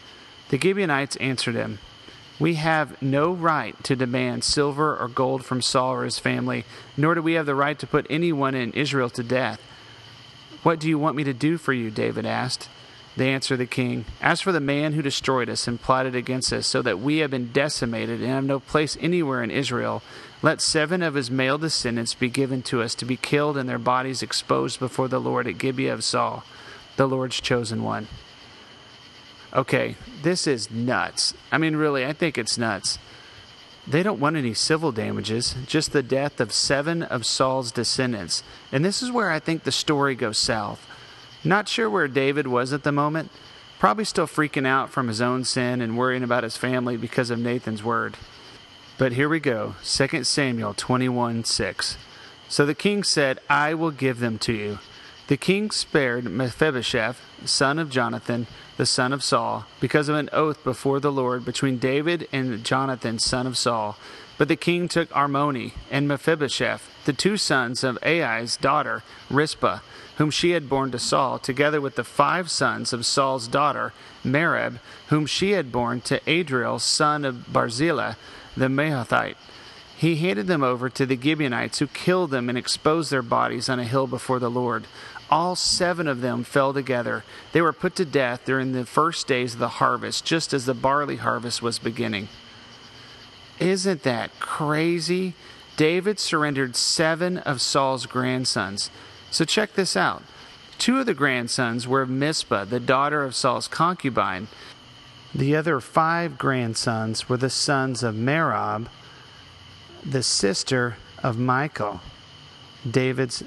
The 0.50 0.58
Gibeonites 0.58 1.16
answered 1.16 1.54
him, 1.54 1.78
We 2.40 2.54
have 2.54 3.00
no 3.00 3.32
right 3.32 3.82
to 3.84 3.96
demand 3.96 4.44
silver 4.44 4.96
or 4.96 5.08
gold 5.08 5.44
from 5.44 5.62
Saul 5.62 5.92
or 5.92 6.04
his 6.04 6.18
family, 6.18 6.64
nor 6.96 7.14
do 7.14 7.22
we 7.22 7.34
have 7.34 7.46
the 7.46 7.54
right 7.54 7.78
to 7.78 7.86
put 7.86 8.06
anyone 8.10 8.54
in 8.54 8.72
Israel 8.72 9.08
to 9.10 9.22
death. 9.22 9.62
What 10.62 10.80
do 10.80 10.88
you 10.88 10.98
want 10.98 11.16
me 11.16 11.24
to 11.24 11.32
do 11.32 11.56
for 11.56 11.72
you? 11.72 11.90
David 11.90 12.26
asked. 12.26 12.68
They 13.16 13.32
answered 13.32 13.56
the 13.56 13.66
king, 13.66 14.04
As 14.20 14.40
for 14.40 14.52
the 14.52 14.60
man 14.60 14.92
who 14.92 15.02
destroyed 15.02 15.48
us 15.48 15.66
and 15.66 15.80
plotted 15.80 16.14
against 16.14 16.52
us, 16.52 16.66
so 16.66 16.82
that 16.82 17.00
we 17.00 17.18
have 17.18 17.30
been 17.30 17.50
decimated 17.52 18.20
and 18.20 18.28
have 18.28 18.44
no 18.44 18.60
place 18.60 18.96
anywhere 19.00 19.42
in 19.42 19.50
Israel, 19.50 20.02
let 20.40 20.60
seven 20.60 21.02
of 21.02 21.14
his 21.14 21.30
male 21.30 21.58
descendants 21.58 22.14
be 22.14 22.28
given 22.28 22.62
to 22.62 22.80
us 22.80 22.94
to 22.96 23.04
be 23.04 23.16
killed 23.16 23.56
and 23.56 23.68
their 23.68 23.78
bodies 23.78 24.22
exposed 24.22 24.78
before 24.78 25.08
the 25.08 25.20
Lord 25.20 25.46
at 25.46 25.58
Gibeah 25.58 25.94
of 25.94 26.04
Saul, 26.04 26.44
the 26.96 27.08
Lord's 27.08 27.40
chosen 27.40 27.82
one. 27.82 28.06
Okay, 29.52 29.96
this 30.22 30.46
is 30.46 30.70
nuts. 30.70 31.34
I 31.50 31.58
mean, 31.58 31.76
really, 31.76 32.04
I 32.04 32.12
think 32.12 32.36
it's 32.36 32.58
nuts. 32.58 32.98
They 33.86 34.02
don't 34.02 34.20
want 34.20 34.36
any 34.36 34.52
civil 34.52 34.92
damages, 34.92 35.56
just 35.66 35.92
the 35.92 36.02
death 36.02 36.40
of 36.40 36.52
seven 36.52 37.02
of 37.02 37.24
Saul's 37.24 37.72
descendants. 37.72 38.42
And 38.70 38.84
this 38.84 39.02
is 39.02 39.10
where 39.10 39.30
I 39.30 39.38
think 39.38 39.62
the 39.62 39.72
story 39.72 40.14
goes 40.14 40.36
south. 40.36 40.86
Not 41.42 41.68
sure 41.68 41.88
where 41.88 42.08
David 42.08 42.46
was 42.46 42.74
at 42.74 42.82
the 42.82 42.92
moment. 42.92 43.30
Probably 43.78 44.04
still 44.04 44.26
freaking 44.26 44.66
out 44.66 44.90
from 44.90 45.08
his 45.08 45.22
own 45.22 45.44
sin 45.44 45.80
and 45.80 45.96
worrying 45.96 46.22
about 46.22 46.44
his 46.44 46.56
family 46.56 46.98
because 46.98 47.30
of 47.30 47.38
Nathan's 47.38 47.82
word. 47.82 48.16
But 48.98 49.12
here 49.12 49.28
we 49.28 49.38
go 49.38 49.76
2 49.84 50.24
Samuel 50.24 50.74
21 50.74 51.44
6. 51.44 51.96
So 52.48 52.66
the 52.66 52.74
king 52.74 53.04
said, 53.04 53.38
I 53.48 53.72
will 53.72 53.92
give 53.92 54.18
them 54.18 54.38
to 54.40 54.52
you. 54.52 54.80
The 55.28 55.36
king 55.36 55.70
spared 55.70 56.24
Mephibosheth, 56.24 57.20
son 57.44 57.78
of 57.78 57.90
Jonathan, 57.90 58.48
the 58.76 58.86
son 58.86 59.12
of 59.12 59.22
Saul, 59.22 59.66
because 59.78 60.08
of 60.08 60.16
an 60.16 60.28
oath 60.32 60.64
before 60.64 60.98
the 60.98 61.12
Lord 61.12 61.44
between 61.44 61.78
David 61.78 62.26
and 62.32 62.64
Jonathan, 62.64 63.20
son 63.20 63.46
of 63.46 63.56
Saul. 63.56 63.96
But 64.36 64.48
the 64.48 64.56
king 64.56 64.88
took 64.88 65.10
Armoni 65.10 65.74
and 65.92 66.08
Mephibosheth, 66.08 66.90
the 67.04 67.12
two 67.12 67.36
sons 67.36 67.84
of 67.84 67.98
Ai's 68.02 68.56
daughter, 68.56 69.04
Rizpah, 69.30 69.78
whom 70.16 70.32
she 70.32 70.52
had 70.52 70.68
borne 70.68 70.90
to 70.90 70.98
Saul, 70.98 71.38
together 71.38 71.80
with 71.80 71.94
the 71.94 72.04
five 72.04 72.50
sons 72.50 72.92
of 72.92 73.06
Saul's 73.06 73.46
daughter, 73.46 73.92
Merab, 74.24 74.80
whom 75.08 75.26
she 75.26 75.52
had 75.52 75.70
borne 75.70 76.00
to 76.00 76.20
Adriel, 76.28 76.80
son 76.80 77.24
of 77.24 77.52
Barzillai, 77.52 78.14
the 78.58 78.66
Maathite. 78.66 79.36
He 79.96 80.16
handed 80.16 80.46
them 80.46 80.62
over 80.62 80.88
to 80.88 81.06
the 81.06 81.20
Gibeonites, 81.20 81.80
who 81.80 81.88
killed 81.88 82.30
them 82.30 82.48
and 82.48 82.56
exposed 82.56 83.10
their 83.10 83.22
bodies 83.22 83.68
on 83.68 83.80
a 83.80 83.84
hill 83.84 84.06
before 84.06 84.38
the 84.38 84.50
Lord. 84.50 84.86
All 85.30 85.56
seven 85.56 86.06
of 86.06 86.20
them 86.20 86.44
fell 86.44 86.72
together. 86.72 87.24
They 87.52 87.60
were 87.60 87.72
put 87.72 87.96
to 87.96 88.04
death 88.04 88.44
during 88.44 88.72
the 88.72 88.86
first 88.86 89.26
days 89.26 89.54
of 89.54 89.60
the 89.60 89.68
harvest, 89.68 90.24
just 90.24 90.54
as 90.54 90.66
the 90.66 90.74
barley 90.74 91.16
harvest 91.16 91.62
was 91.62 91.78
beginning. 91.78 92.28
Isn't 93.58 94.04
that 94.04 94.38
crazy? 94.38 95.34
David 95.76 96.18
surrendered 96.18 96.76
seven 96.76 97.38
of 97.38 97.60
Saul's 97.60 98.06
grandsons. 98.06 98.90
So 99.30 99.44
check 99.44 99.74
this 99.74 99.96
out. 99.96 100.22
Two 100.78 101.00
of 101.00 101.06
the 101.06 101.14
grandsons 101.14 101.88
were 101.88 102.02
of 102.02 102.08
Mizpah, 102.08 102.64
the 102.64 102.80
daughter 102.80 103.24
of 103.24 103.34
Saul's 103.34 103.66
concubine. 103.66 104.46
The 105.38 105.54
other 105.54 105.78
five 105.78 106.36
grandsons 106.36 107.28
were 107.28 107.36
the 107.36 107.48
sons 107.48 108.02
of 108.02 108.16
Merab, 108.16 108.88
the 110.04 110.24
sister 110.24 110.96
of 111.22 111.38
Michal, 111.38 112.00
David's 112.90 113.44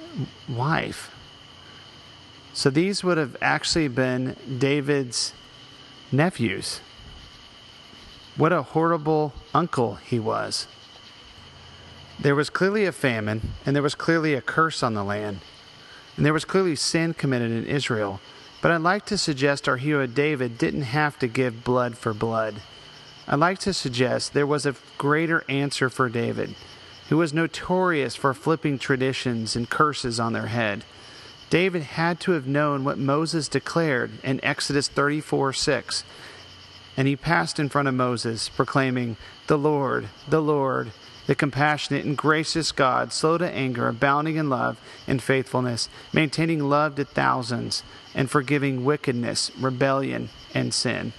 wife. 0.47 1.13
So 2.53 2.69
these 2.69 3.03
would 3.03 3.17
have 3.17 3.35
actually 3.41 3.89
been 3.89 4.37
David's 4.57 5.33
nephews. 6.13 6.79
What 8.37 8.53
a 8.53 8.61
horrible 8.61 9.33
uncle 9.53 9.95
he 9.95 10.17
was. 10.17 10.67
There 12.17 12.35
was 12.35 12.49
clearly 12.49 12.85
a 12.85 12.93
famine, 12.93 13.51
and 13.65 13.75
there 13.75 13.83
was 13.83 13.95
clearly 13.95 14.33
a 14.33 14.39
curse 14.39 14.81
on 14.81 14.93
the 14.93 15.03
land. 15.03 15.41
And 16.15 16.25
there 16.25 16.31
was 16.31 16.45
clearly 16.45 16.77
sin 16.77 17.13
committed 17.15 17.51
in 17.51 17.65
Israel. 17.65 18.21
But 18.61 18.71
I'd 18.71 18.81
like 18.81 19.05
to 19.07 19.17
suggest 19.17 19.67
our 19.67 19.77
hero 19.77 20.05
David 20.05 20.57
didn't 20.57 20.83
have 20.83 21.17
to 21.19 21.27
give 21.27 21.63
blood 21.63 21.97
for 21.97 22.13
blood. 22.13 22.61
I'd 23.27 23.39
like 23.39 23.59
to 23.59 23.73
suggest 23.73 24.33
there 24.33 24.45
was 24.45 24.65
a 24.65 24.75
greater 24.97 25.43
answer 25.49 25.89
for 25.89 26.09
David, 26.09 26.55
who 27.09 27.17
was 27.17 27.33
notorious 27.33 28.15
for 28.15 28.33
flipping 28.33 28.77
traditions 28.77 29.55
and 29.55 29.69
curses 29.69 30.19
on 30.19 30.33
their 30.33 30.47
head. 30.47 30.83
David 31.49 31.83
had 31.83 32.19
to 32.21 32.31
have 32.31 32.47
known 32.47 32.83
what 32.83 32.97
Moses 32.97 33.47
declared 33.47 34.11
in 34.23 34.43
Exodus 34.43 34.87
34 34.87 35.53
6. 35.53 36.03
And 36.97 37.07
he 37.07 37.15
passed 37.15 37.59
in 37.59 37.69
front 37.69 37.87
of 37.87 37.93
Moses, 37.93 38.47
proclaiming, 38.49 39.17
The 39.47 39.57
Lord, 39.57 40.07
the 40.27 40.41
Lord, 40.41 40.91
the 41.31 41.35
compassionate 41.35 42.03
and 42.03 42.17
gracious 42.17 42.73
God, 42.73 43.13
slow 43.13 43.37
to 43.37 43.49
anger, 43.49 43.87
abounding 43.87 44.35
in 44.35 44.49
love 44.49 44.77
and 45.07 45.23
faithfulness, 45.23 45.87
maintaining 46.11 46.59
love 46.59 46.95
to 46.95 47.05
thousands, 47.05 47.83
and 48.13 48.29
forgiving 48.29 48.83
wickedness, 48.83 49.49
rebellion, 49.57 50.27
and 50.53 50.73
sin. 50.73 51.13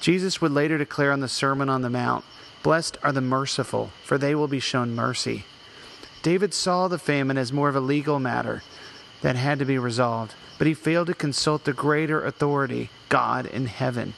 Jesus 0.00 0.42
would 0.42 0.52
later 0.52 0.76
declare 0.76 1.12
on 1.12 1.20
the 1.20 1.28
Sermon 1.28 1.70
on 1.70 1.80
the 1.80 1.88
Mount, 1.88 2.26
Blessed 2.62 2.98
are 3.02 3.10
the 3.10 3.22
merciful, 3.22 3.90
for 4.02 4.18
they 4.18 4.34
will 4.34 4.48
be 4.48 4.60
shown 4.60 4.94
mercy. 4.94 5.46
David 6.22 6.52
saw 6.52 6.86
the 6.86 6.98
famine 6.98 7.38
as 7.38 7.54
more 7.54 7.70
of 7.70 7.76
a 7.76 7.80
legal 7.80 8.18
matter 8.18 8.62
that 9.22 9.34
had 9.34 9.58
to 9.60 9.64
be 9.64 9.78
resolved, 9.78 10.34
but 10.58 10.66
he 10.66 10.74
failed 10.74 11.06
to 11.06 11.14
consult 11.14 11.64
the 11.64 11.72
greater 11.72 12.22
authority, 12.22 12.90
God 13.08 13.46
in 13.46 13.64
heaven. 13.64 14.12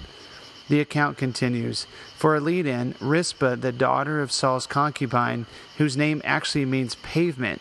The 0.69 0.81
account 0.81 1.17
continues. 1.17 1.87
For 2.17 2.37
a 2.37 2.41
lead 2.41 2.67
in, 2.67 2.95
Rizpah, 3.01 3.57
the 3.57 3.73
daughter 3.73 4.21
of 4.21 4.33
Saul's 4.33 4.67
concubine, 4.67 5.47
whose 5.79 5.97
name 5.97 6.21
actually 6.25 6.65
means 6.65 6.97
pavement, 6.97 7.61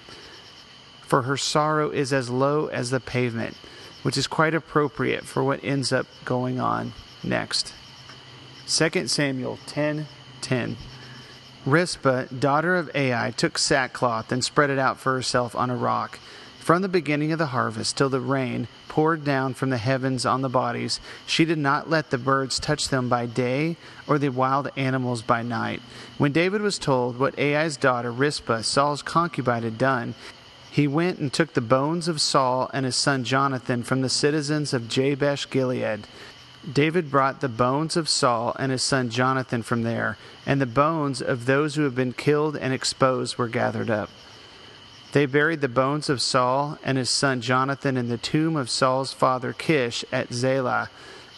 for 1.02 1.24
her 1.24 1.38
sorrow 1.38 1.92
is 1.92 2.12
as 2.12 2.30
low 2.30 2.68
as 2.68 2.90
the 2.90 3.00
pavement, 3.00 3.56
which 4.02 4.18
is 4.18 4.26
quite 4.26 4.56
appropriate 4.56 5.26
for 5.26 5.44
what 5.44 5.64
ends 5.64 5.94
up 5.94 6.08
going 6.26 6.60
on 6.60 6.94
next. 7.24 7.74
2 8.68 9.08
Samuel 9.08 9.60
10 9.68 10.08
10. 10.42 10.78
Rizpah, 11.66 12.26
daughter 12.26 12.76
of 12.76 12.92
Ai, 12.94 13.32
took 13.32 13.58
sackcloth 13.58 14.32
and 14.32 14.44
spread 14.44 14.70
it 14.70 14.78
out 14.78 15.00
for 15.00 15.14
herself 15.14 15.56
on 15.56 15.72
a 15.72 15.76
rock. 15.76 16.20
From 16.66 16.82
the 16.82 16.90
beginning 16.90 17.32
of 17.32 17.38
the 17.38 17.54
harvest 17.54 17.96
till 17.96 18.10
the 18.10 18.20
rain 18.20 18.68
poured 18.88 19.24
down 19.24 19.54
from 19.54 19.70
the 19.70 19.78
heavens 19.78 20.26
on 20.26 20.42
the 20.42 20.50
bodies, 20.50 21.00
she 21.28 21.46
did 21.46 21.60
not 21.60 21.92
let 21.92 22.10
the 22.10 22.18
birds 22.18 22.60
touch 22.60 22.90
them 22.90 23.08
by 23.08 23.28
day 23.28 23.78
or 24.08 24.18
the 24.18 24.30
wild 24.30 24.72
animals 24.76 25.22
by 25.22 25.44
night. 25.44 25.84
When 26.18 26.32
David 26.32 26.64
was 26.64 26.80
told 26.80 27.20
what 27.20 27.38
Ai's 27.38 27.78
daughter 27.78 28.12
Rizpah, 28.12 28.64
Saul's 28.64 29.04
concubine, 29.04 29.62
had 29.62 29.78
done, 29.78 30.16
he 30.72 30.88
went 30.88 31.20
and 31.20 31.32
took 31.32 31.54
the 31.54 31.62
bones 31.62 32.08
of 32.08 32.20
Saul 32.20 32.72
and 32.74 32.84
his 32.84 32.96
son 32.96 33.24
Jonathan 33.24 33.84
from 33.84 34.02
the 34.02 34.10
citizens 34.10 34.74
of 34.74 34.90
Jabesh 34.90 35.48
Gilead. 35.52 36.08
David 36.74 37.12
brought 37.12 37.42
the 37.42 37.48
bones 37.48 37.96
of 37.96 38.10
Saul 38.10 38.56
and 38.58 38.72
his 38.72 38.82
son 38.82 39.12
Jonathan 39.12 39.62
from 39.62 39.84
there, 39.84 40.18
and 40.48 40.60
the 40.60 40.66
bones 40.66 41.22
of 41.22 41.46
those 41.46 41.76
who 41.76 41.84
had 41.84 41.94
been 41.94 42.14
killed 42.14 42.58
and 42.58 42.74
exposed 42.74 43.38
were 43.38 43.48
gathered 43.48 43.92
up. 43.92 44.10
They 45.16 45.26
buried 45.26 45.62
the 45.62 45.70
bones 45.70 46.10
of 46.10 46.22
Saul 46.22 46.78
and 46.84 46.98
his 46.98 47.10
son 47.10 47.40
Jonathan 47.40 47.96
in 47.96 48.10
the 48.10 48.18
tomb 48.18 48.58
of 48.58 48.70
Saul's 48.70 49.14
father 49.14 49.54
Kish 49.54 50.04
at 50.12 50.34
Zelah 50.34 50.90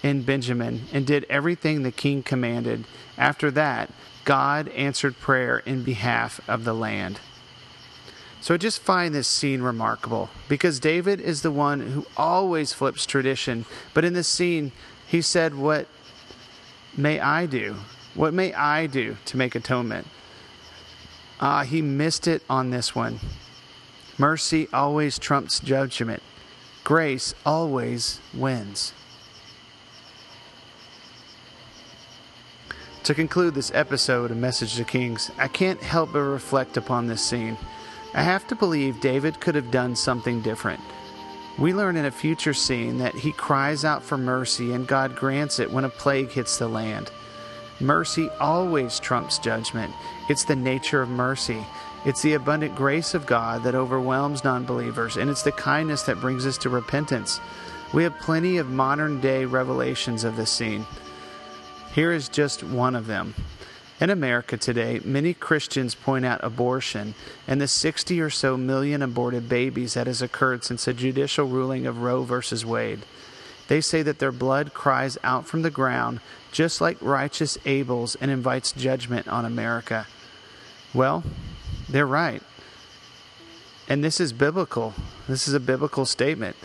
in 0.01 0.23
Benjamin, 0.23 0.85
and 0.91 1.05
did 1.05 1.27
everything 1.29 1.83
the 1.83 1.91
king 1.91 2.23
commanded. 2.23 2.85
After 3.19 3.51
that, 3.51 3.91
God 4.25 4.67
answered 4.69 5.19
prayer 5.19 5.59
in 5.59 5.83
behalf 5.83 6.41
of 6.49 6.63
the 6.63 6.73
land. 6.73 7.19
So 8.41 8.55
I 8.55 8.57
just 8.57 8.81
find 8.81 9.13
this 9.13 9.27
scene 9.27 9.61
remarkable 9.61 10.31
because 10.49 10.79
David 10.79 11.21
is 11.21 11.43
the 11.43 11.51
one 11.51 11.91
who 11.91 12.07
always 12.17 12.73
flips 12.73 13.05
tradition. 13.05 13.65
But 13.93 14.03
in 14.03 14.13
this 14.13 14.27
scene, 14.27 14.71
he 15.05 15.21
said, 15.21 15.53
What 15.53 15.85
may 16.97 17.19
I 17.19 17.45
do? 17.45 17.75
What 18.15 18.33
may 18.33 18.55
I 18.55 18.87
do 18.87 19.17
to 19.25 19.37
make 19.37 19.53
atonement? 19.53 20.07
Ah, 21.39 21.61
he 21.61 21.83
missed 21.83 22.27
it 22.27 22.41
on 22.49 22.71
this 22.71 22.95
one. 22.95 23.19
Mercy 24.19 24.67
always 24.73 25.19
trumps 25.19 25.59
judgment. 25.59 26.23
Grace 26.83 27.35
always 27.45 28.19
wins. 28.33 28.93
To 33.03 33.13
conclude 33.13 33.53
this 33.53 33.71
episode 33.75 34.31
of 34.31 34.37
Message 34.37 34.75
to 34.77 34.83
Kings, 34.83 35.29
I 35.37 35.47
can't 35.47 35.81
help 35.81 36.13
but 36.13 36.21
reflect 36.21 36.77
upon 36.77 37.05
this 37.05 37.23
scene. 37.23 37.57
I 38.15 38.23
have 38.23 38.47
to 38.47 38.55
believe 38.55 38.99
David 38.99 39.39
could 39.39 39.53
have 39.53 39.69
done 39.69 39.95
something 39.95 40.41
different. 40.41 40.81
We 41.59 41.73
learn 41.73 41.95
in 41.95 42.05
a 42.05 42.11
future 42.11 42.55
scene 42.55 42.97
that 42.97 43.13
he 43.13 43.31
cries 43.31 43.85
out 43.85 44.03
for 44.03 44.17
mercy 44.17 44.73
and 44.73 44.87
God 44.87 45.15
grants 45.15 45.59
it 45.59 45.71
when 45.71 45.85
a 45.85 45.89
plague 45.89 46.31
hits 46.31 46.57
the 46.57 46.67
land. 46.67 47.11
Mercy 47.79 48.29
always 48.39 48.99
trumps 48.99 49.37
judgment. 49.37 49.93
It's 50.27 50.43
the 50.43 50.55
nature 50.55 51.01
of 51.01 51.09
mercy. 51.09 51.63
It's 52.05 52.21
the 52.21 52.33
abundant 52.33 52.75
grace 52.75 53.13
of 53.13 53.25
God 53.25 53.63
that 53.63 53.75
overwhelms 53.75 54.43
non 54.43 54.65
believers, 54.65 55.17
and 55.17 55.29
it's 55.29 55.43
the 55.43 55.51
kindness 55.51 56.03
that 56.03 56.21
brings 56.21 56.45
us 56.45 56.57
to 56.59 56.69
repentance. 56.69 57.39
We 57.93 58.03
have 58.03 58.19
plenty 58.19 58.57
of 58.57 58.69
modern 58.69 59.21
day 59.21 59.45
revelations 59.45 60.23
of 60.23 60.37
this 60.37 60.51
scene. 60.51 60.85
Here 61.93 62.11
is 62.11 62.29
just 62.29 62.63
one 62.63 62.95
of 62.95 63.07
them. 63.07 63.33
In 63.99 64.11
America 64.11 64.57
today, 64.57 65.01
many 65.03 65.33
Christians 65.33 65.95
point 65.95 66.23
out 66.23 66.43
abortion 66.43 67.15
and 67.47 67.59
the 67.59 67.67
60 67.67 68.21
or 68.21 68.29
so 68.29 68.55
million 68.55 69.01
aborted 69.01 69.49
babies 69.49 69.95
that 69.95 70.05
has 70.05 70.21
occurred 70.21 70.63
since 70.63 70.85
the 70.85 70.93
judicial 70.93 71.47
ruling 71.47 71.87
of 71.87 72.01
Roe 72.03 72.23
v. 72.23 72.65
Wade. 72.65 72.99
They 73.67 73.81
say 73.81 74.03
that 74.03 74.19
their 74.19 74.31
blood 74.31 74.73
cries 74.75 75.17
out 75.23 75.47
from 75.47 75.63
the 75.63 75.71
ground 75.71 76.19
just 76.51 76.79
like 76.79 76.97
righteous 77.01 77.57
Abel's 77.65 78.15
and 78.15 78.29
invites 78.29 78.71
judgment 78.71 79.27
on 79.27 79.45
America. 79.45 80.05
Well, 80.93 81.23
they're 81.89 82.07
right. 82.07 82.41
And 83.87 84.03
this 84.03 84.19
is 84.19 84.33
biblical. 84.33 84.93
This 85.27 85.47
is 85.47 85.53
a 85.53 85.59
biblical 85.59 86.05
statement. 86.05 86.55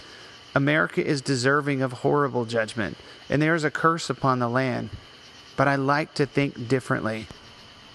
America 0.54 1.04
is 1.04 1.20
deserving 1.20 1.82
of 1.82 1.92
horrible 1.92 2.44
judgment, 2.44 2.96
and 3.30 3.40
there 3.40 3.54
is 3.54 3.64
a 3.64 3.70
curse 3.70 4.10
upon 4.10 4.38
the 4.38 4.48
land 4.48 4.90
but 5.56 5.68
I 5.68 5.76
like 5.76 6.14
to 6.14 6.26
think 6.26 6.68
differently. 6.68 7.26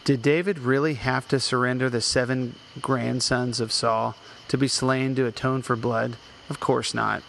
Did 0.03 0.21
David 0.21 0.59
really 0.59 0.93
have 0.93 1.27
to 1.29 1.39
surrender 1.39 1.89
the 1.89 2.01
seven 2.01 2.55
grandsons 2.81 3.59
of 3.59 3.71
Saul 3.71 4.15
to 4.47 4.57
be 4.57 4.67
slain 4.67 5.15
to 5.15 5.25
atone 5.25 5.61
for 5.61 5.75
blood? 5.75 6.15
Of 6.49 6.59
course 6.59 6.93
not. 6.93 7.23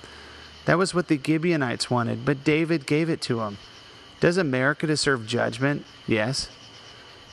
That 0.64 0.78
was 0.78 0.94
what 0.94 1.08
the 1.08 1.18
Gibeonites 1.18 1.90
wanted, 1.90 2.24
but 2.24 2.44
David 2.44 2.86
gave 2.86 3.08
it 3.08 3.20
to 3.22 3.36
them. 3.36 3.58
Does 4.20 4.36
America 4.36 4.86
deserve 4.86 5.26
judgment? 5.26 5.84
Yes. 6.06 6.48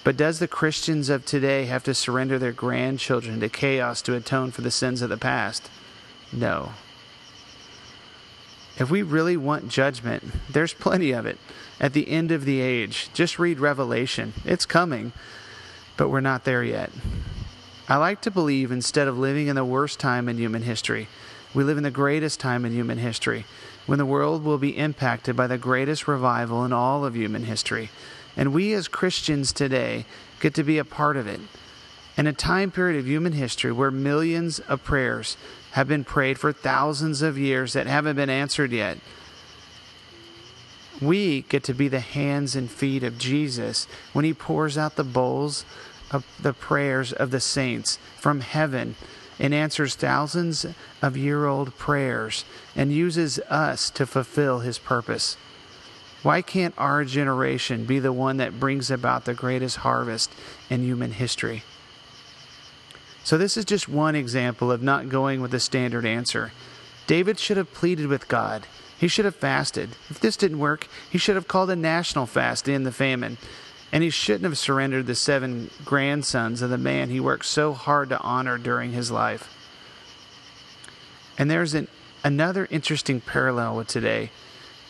But 0.06 0.18
does 0.18 0.38
the 0.38 0.48
Christians 0.48 1.10
of 1.10 1.26
today 1.26 1.66
have 1.66 1.84
to 1.86 1.96
surrender 1.96 2.38
their 2.38 2.52
grandchildren 2.52 3.40
to 3.40 3.50
chaos 3.50 4.04
to 4.04 4.14
atone 4.14 4.52
for 4.52 4.62
the 4.62 4.70
sins 4.70 5.02
of 5.02 5.10
the 5.10 5.18
past? 5.18 5.68
No. 6.32 6.74
If 8.78 8.92
we 8.92 9.02
really 9.02 9.36
want 9.36 9.68
judgment, 9.68 10.24
there's 10.48 10.76
plenty 10.76 11.12
of 11.12 11.26
it 11.26 11.40
at 11.80 11.94
the 11.94 12.08
end 12.08 12.32
of 12.32 12.46
the 12.46 12.62
age. 12.62 13.10
Just 13.16 13.40
read 13.40 13.60
Revelation. 13.60 14.34
It's 14.46 14.68
coming, 14.68 15.12
but 15.98 16.10
we're 16.10 16.22
not 16.22 16.44
there 16.44 16.64
yet. 16.64 16.92
I 17.90 17.98
like 17.98 18.22
to 18.22 18.32
believe 18.32 18.72
instead 18.72 19.08
of 19.08 19.18
living 19.18 19.48
in 19.48 19.56
the 19.56 19.66
worst 19.66 20.00
time 20.00 20.30
in 20.30 20.38
human 20.38 20.62
history, 20.62 21.08
we 21.56 21.64
live 21.64 21.78
in 21.78 21.84
the 21.84 21.90
greatest 21.90 22.40
time 22.40 22.64
in 22.64 22.74
human 22.74 23.00
history, 23.00 23.46
when 23.88 23.98
the 23.98 24.06
world 24.06 24.44
will 24.44 24.60
be 24.60 24.78
impacted 24.78 25.36
by 25.36 25.48
the 25.48 25.58
greatest 25.58 26.08
revival 26.08 26.64
in 26.64 26.74
all 26.74 27.04
of 27.04 27.16
human 27.16 27.46
history. 27.46 27.90
And 28.38 28.54
we 28.54 28.74
as 28.74 28.88
Christians 28.88 29.54
today 29.54 30.06
get 30.40 30.54
to 30.56 30.64
be 30.64 30.78
a 30.78 30.86
part 30.86 31.18
of 31.18 31.28
it. 31.28 31.40
In 32.18 32.28
a 32.28 32.34
time 32.34 32.72
period 32.72 33.00
of 33.00 33.08
human 33.08 33.34
history 33.34 33.72
where 33.72 33.92
millions 33.92 34.60
of 34.60 34.84
prayers 34.84 35.36
have 35.72 35.88
been 35.88 36.04
prayed 36.04 36.40
for 36.40 36.54
thousands 36.54 37.22
of 37.22 37.38
years 37.38 37.74
that 37.74 37.88
haven't 37.88 38.16
been 38.16 38.30
answered 38.30 38.72
yet, 38.72 39.00
we 41.02 41.42
get 41.44 41.64
to 41.66 41.74
be 41.74 41.90
the 41.90 42.00
hands 42.00 42.56
and 42.56 42.72
feet 42.72 43.04
of 43.04 43.18
Jesus 43.18 43.88
when 44.14 44.24
he 44.24 44.34
pours 44.34 44.78
out 44.78 44.96
the 44.96 45.04
bowls 45.04 45.66
of 46.12 46.26
the 46.42 46.54
prayers 46.54 47.12
of 47.12 47.32
the 47.32 47.40
saints 47.40 48.00
from 48.18 48.40
heaven 48.40 48.96
and 49.38 49.54
answers 49.54 49.96
thousands 49.96 50.66
of 51.02 51.18
year 51.18 51.46
old 51.46 51.78
prayers 51.78 52.46
and 52.76 52.94
uses 52.94 53.40
us 53.50 53.90
to 53.90 54.06
fulfill 54.06 54.60
his 54.60 54.78
purpose. 54.78 55.36
Why 56.26 56.42
can't 56.42 56.74
our 56.76 57.06
generation 57.06 57.86
be 57.86 58.00
the 58.00 58.12
one 58.12 58.38
that 58.38 58.60
brings 58.60 58.90
about 58.90 59.26
the 59.26 59.36
greatest 59.36 59.78
harvest 59.78 60.34
in 60.72 60.82
human 60.82 61.12
history? 61.12 61.62
So, 63.24 63.38
this 63.38 63.58
is 63.58 63.64
just 63.64 63.88
one 63.88 64.16
example 64.16 64.72
of 64.72 64.82
not 64.82 65.08
going 65.08 65.40
with 65.40 65.52
the 65.52 65.60
standard 65.60 66.04
answer. 66.04 66.52
David 67.06 67.38
should 67.38 67.58
have 67.58 67.72
pleaded 67.76 68.08
with 68.08 68.28
God. 68.28 68.66
He 68.98 69.08
should 69.08 69.26
have 69.26 69.36
fasted. 69.36 69.92
If 70.10 70.20
this 70.20 70.36
didn't 70.36 70.58
work, 70.58 70.88
he 71.12 71.20
should 71.20 71.36
have 71.36 71.48
called 71.48 71.70
a 71.70 71.76
national 71.76 72.26
fast 72.26 72.68
in 72.68 72.86
the 72.86 72.92
famine. 72.92 73.38
And 73.92 74.04
he 74.04 74.10
shouldn't 74.10 74.46
have 74.46 74.58
surrendered 74.58 75.06
the 75.06 75.14
seven 75.14 75.70
grandsons 75.86 76.64
of 76.64 76.72
the 76.72 76.80
man 76.80 77.12
he 77.12 77.20
worked 77.20 77.46
so 77.46 77.72
hard 77.72 78.10
to 78.10 78.20
honor 78.20 78.58
during 78.58 78.94
his 78.94 79.12
life. 79.12 79.54
And 81.38 81.52
there's 81.52 81.76
an, 81.76 81.88
another 82.24 82.68
interesting 82.72 83.22
parallel 83.22 83.76
with 83.76 83.88
today. 83.90 84.32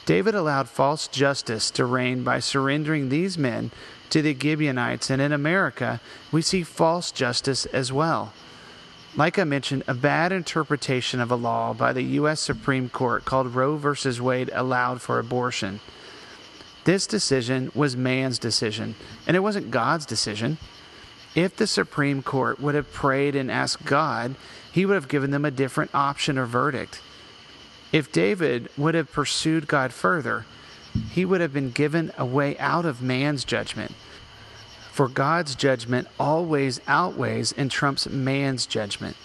David 0.06 0.36
allowed 0.36 0.70
false 0.70 1.08
justice 1.08 1.72
to 1.72 1.86
reign 1.86 2.24
by 2.24 2.40
surrendering 2.40 3.10
these 3.10 3.38
men 3.38 3.72
to 4.12 4.22
the 4.22 4.38
Gibeonites, 4.40 5.10
and 5.10 5.22
in 5.22 5.32
America, 5.32 6.00
we 6.32 6.42
see 6.42 6.64
false 6.64 7.12
justice 7.12 7.66
as 7.68 7.92
well. 7.92 8.34
Like 9.16 9.40
I 9.40 9.46
mentioned, 9.46 9.84
a 9.88 9.94
bad 9.94 10.32
interpretation 10.32 11.20
of 11.20 11.32
a 11.32 11.36
law 11.36 11.74
by 11.74 11.94
the 11.94 12.04
U.S. 12.04 12.42
Supreme 12.42 12.90
Court 12.90 13.26
called 13.26 13.56
Roe 13.56 13.78
v. 13.78 14.20
Wade 14.20 14.52
allowed 14.54 15.02
for 15.02 15.20
abortion. 15.20 15.80
This 16.84 17.08
decision 17.08 17.72
was 17.74 17.98
man's 17.98 18.38
decision, 18.38 18.96
and 19.26 19.36
it 19.36 19.40
wasn't 19.40 19.72
God's 19.72 20.06
decision. 20.06 20.60
If 21.34 21.56
the 21.56 21.66
Supreme 21.66 22.22
Court 22.22 22.60
would 22.60 22.76
have 22.76 22.94
prayed 22.94 23.36
and 23.36 23.50
asked 23.50 23.86
God, 23.86 24.36
he 24.72 24.86
would 24.86 24.96
have 24.96 25.08
given 25.08 25.32
them 25.32 25.46
a 25.46 25.52
different 25.52 25.96
option 25.96 26.38
or 26.38 26.46
verdict. 26.46 27.02
If 27.96 28.12
David 28.12 28.70
would 28.78 28.94
have 28.94 29.12
pursued 29.12 29.68
God 29.68 29.94
further, 29.94 30.46
he 31.12 31.24
would 31.24 31.42
have 31.42 31.54
been 31.54 31.72
given 31.72 32.12
a 32.18 32.26
way 32.26 32.58
out 32.58 32.86
of 32.86 33.02
man's 33.02 33.46
judgment 33.46 33.94
for 34.96 35.10
God's 35.10 35.56
judgment 35.56 36.08
always 36.18 36.80
outweighs 36.88 37.52
and 37.52 37.70
trumps 37.70 38.08
man's 38.08 38.66
judgment. 38.66 39.18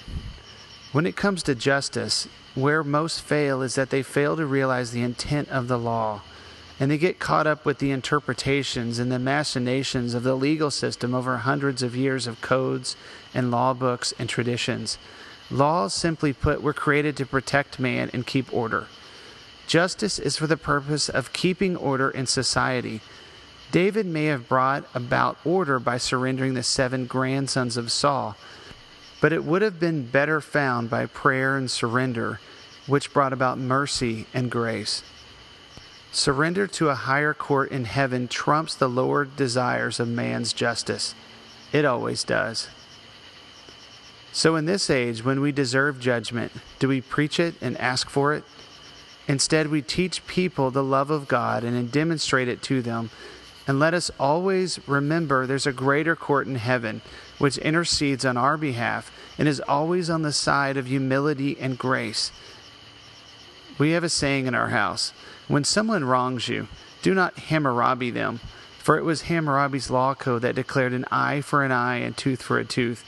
When 0.90 1.06
it 1.06 1.14
comes 1.14 1.44
to 1.44 1.54
justice, 1.54 2.26
where 2.56 2.82
most 2.82 3.22
fail 3.22 3.62
is 3.62 3.76
that 3.76 3.90
they 3.90 4.02
fail 4.02 4.34
to 4.34 4.44
realize 4.46 4.90
the 4.90 5.04
intent 5.04 5.48
of 5.48 5.68
the 5.68 5.78
law, 5.78 6.22
and 6.80 6.90
they 6.90 6.98
get 6.98 7.20
caught 7.20 7.46
up 7.46 7.64
with 7.64 7.78
the 7.78 7.92
interpretations 7.92 8.98
and 8.98 9.12
the 9.12 9.20
machinations 9.20 10.12
of 10.12 10.24
the 10.24 10.34
legal 10.34 10.72
system 10.72 11.14
over 11.14 11.36
hundreds 11.36 11.84
of 11.84 11.94
years 11.94 12.26
of 12.26 12.40
codes 12.40 12.96
and 13.32 13.52
law 13.52 13.72
books 13.72 14.12
and 14.18 14.28
traditions. 14.28 14.98
Laws, 15.50 15.92
simply 15.94 16.32
put, 16.32 16.62
were 16.62 16.72
created 16.72 17.16
to 17.16 17.26
protect 17.26 17.78
man 17.78 18.10
and 18.12 18.26
keep 18.26 18.52
order. 18.52 18.86
Justice 19.66 20.18
is 20.18 20.36
for 20.36 20.46
the 20.46 20.56
purpose 20.56 21.08
of 21.08 21.32
keeping 21.32 21.76
order 21.76 22.10
in 22.10 22.26
society 22.26 23.00
David 23.70 24.04
may 24.04 24.24
have 24.26 24.48
brought 24.48 24.84
about 24.94 25.38
order 25.44 25.78
by 25.78 25.96
surrendering 25.96 26.54
the 26.54 26.62
seven 26.62 27.06
grandsons 27.06 27.76
of 27.76 27.92
Saul, 27.92 28.36
but 29.20 29.32
it 29.32 29.44
would 29.44 29.62
have 29.62 29.78
been 29.78 30.06
better 30.06 30.40
found 30.40 30.90
by 30.90 31.06
prayer 31.06 31.56
and 31.56 31.70
surrender, 31.70 32.40
which 32.86 33.12
brought 33.12 33.32
about 33.32 33.58
mercy 33.58 34.26
and 34.34 34.50
grace. 34.50 35.04
Surrender 36.10 36.66
to 36.66 36.88
a 36.88 36.96
higher 36.96 37.32
court 37.32 37.70
in 37.70 37.84
heaven 37.84 38.26
trumps 38.26 38.74
the 38.74 38.88
lower 38.88 39.24
desires 39.24 40.00
of 40.00 40.08
man's 40.08 40.52
justice. 40.52 41.14
It 41.72 41.84
always 41.84 42.24
does. 42.24 42.66
So, 44.32 44.56
in 44.56 44.64
this 44.64 44.90
age, 44.90 45.24
when 45.24 45.40
we 45.40 45.52
deserve 45.52 46.00
judgment, 46.00 46.52
do 46.78 46.88
we 46.88 47.00
preach 47.00 47.40
it 47.40 47.54
and 47.60 47.76
ask 47.78 48.08
for 48.08 48.34
it? 48.34 48.44
Instead, 49.26 49.68
we 49.68 49.82
teach 49.82 50.26
people 50.26 50.70
the 50.70 50.84
love 50.84 51.10
of 51.10 51.28
God 51.28 51.64
and 51.64 51.90
demonstrate 51.90 52.48
it 52.48 52.62
to 52.62 52.82
them 52.82 53.10
and 53.70 53.78
let 53.78 53.94
us 53.94 54.10
always 54.18 54.80
remember 54.88 55.46
there's 55.46 55.66
a 55.66 55.72
greater 55.72 56.16
court 56.16 56.48
in 56.48 56.56
heaven 56.56 57.02
which 57.38 57.56
intercedes 57.58 58.24
on 58.24 58.36
our 58.36 58.56
behalf 58.56 59.12
and 59.38 59.46
is 59.46 59.60
always 59.60 60.10
on 60.10 60.22
the 60.22 60.32
side 60.32 60.76
of 60.76 60.86
humility 60.86 61.56
and 61.60 61.78
grace. 61.78 62.32
We 63.78 63.92
have 63.92 64.02
a 64.02 64.08
saying 64.08 64.46
in 64.46 64.56
our 64.56 64.70
house 64.70 65.12
when 65.46 65.62
someone 65.62 66.04
wrongs 66.04 66.48
you, 66.48 66.66
do 67.00 67.14
not 67.14 67.38
Hammurabi 67.38 68.10
them, 68.10 68.40
for 68.78 68.98
it 68.98 69.04
was 69.04 69.22
Hammurabi's 69.22 69.88
law 69.88 70.16
code 70.16 70.42
that 70.42 70.56
declared 70.56 70.92
an 70.92 71.04
eye 71.12 71.40
for 71.40 71.62
an 71.62 71.70
eye 71.70 71.98
and 71.98 72.16
tooth 72.16 72.42
for 72.42 72.58
a 72.58 72.64
tooth. 72.64 73.04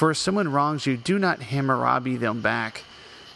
For 0.00 0.12
if 0.12 0.16
someone 0.16 0.50
wrongs 0.50 0.86
you, 0.86 0.96
do 0.96 1.18
not 1.18 1.42
Hammurabi 1.42 2.16
them 2.16 2.40
back, 2.40 2.84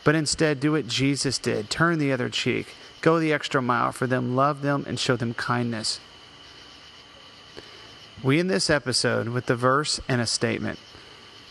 but 0.03 0.14
instead 0.14 0.61
do 0.61 0.72
what 0.72 0.88
Jesus 0.88 1.37
did 1.37 1.68
turn 1.68 1.98
the 1.98 2.11
other 2.11 2.31
cheek, 2.31 2.74
go 3.03 3.20
the 3.20 3.35
extra 3.35 3.61
mile 3.61 3.92
for 3.92 4.07
them, 4.07 4.35
love 4.35 4.62
them, 4.62 4.83
and 4.88 4.98
show 4.98 5.14
them 5.14 5.35
kindness. 5.35 6.00
We 8.22 8.40
end 8.40 8.48
this 8.48 8.70
episode 8.70 9.29
with 9.29 9.44
the 9.44 9.55
verse 9.55 10.00
and 10.09 10.22
a 10.22 10.27
statement. 10.27 10.79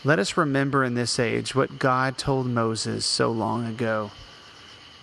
Let 0.02 0.18
us 0.18 0.36
remember 0.36 0.82
in 0.82 0.94
this 0.94 1.20
age 1.20 1.54
what 1.54 1.78
God 1.78 2.18
told 2.18 2.48
Moses 2.48 3.06
so 3.06 3.30
long 3.30 3.68
ago. 3.68 4.10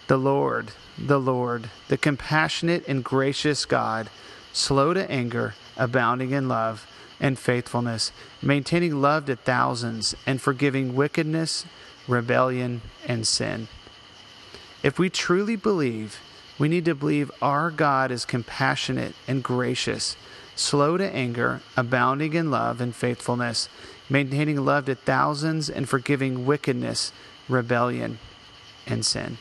The 0.07 0.17
Lord, 0.17 0.71
the 0.97 1.21
Lord, 1.21 1.69
the 1.87 1.97
compassionate 1.97 2.85
and 2.85 3.01
gracious 3.01 3.63
God, 3.63 4.09
slow 4.51 4.93
to 4.93 5.09
anger, 5.09 5.55
abounding 5.77 6.31
in 6.31 6.49
love 6.49 6.85
and 7.21 7.39
faithfulness, 7.39 8.11
maintaining 8.41 8.99
love 8.99 9.27
to 9.27 9.35
thousands, 9.37 10.15
and 10.25 10.41
forgiving 10.41 10.95
wickedness, 10.95 11.65
rebellion, 12.07 12.81
and 13.07 13.25
sin. 13.25 13.67
If 14.83 14.97
we 14.97 15.09
truly 15.09 15.55
believe, 15.55 16.19
we 16.57 16.67
need 16.67 16.85
to 16.85 16.95
believe 16.95 17.31
our 17.41 17.69
God 17.69 18.11
is 18.11 18.25
compassionate 18.25 19.13
and 19.27 19.43
gracious, 19.43 20.17
slow 20.55 20.97
to 20.97 21.15
anger, 21.15 21.61
abounding 21.77 22.33
in 22.33 22.49
love 22.49 22.81
and 22.81 22.95
faithfulness, 22.95 23.69
maintaining 24.09 24.65
love 24.65 24.85
to 24.85 24.95
thousands, 24.95 25.69
and 25.69 25.87
forgiving 25.87 26.45
wickedness, 26.45 27.13
rebellion, 27.47 28.17
and 28.87 29.05
sin. 29.05 29.37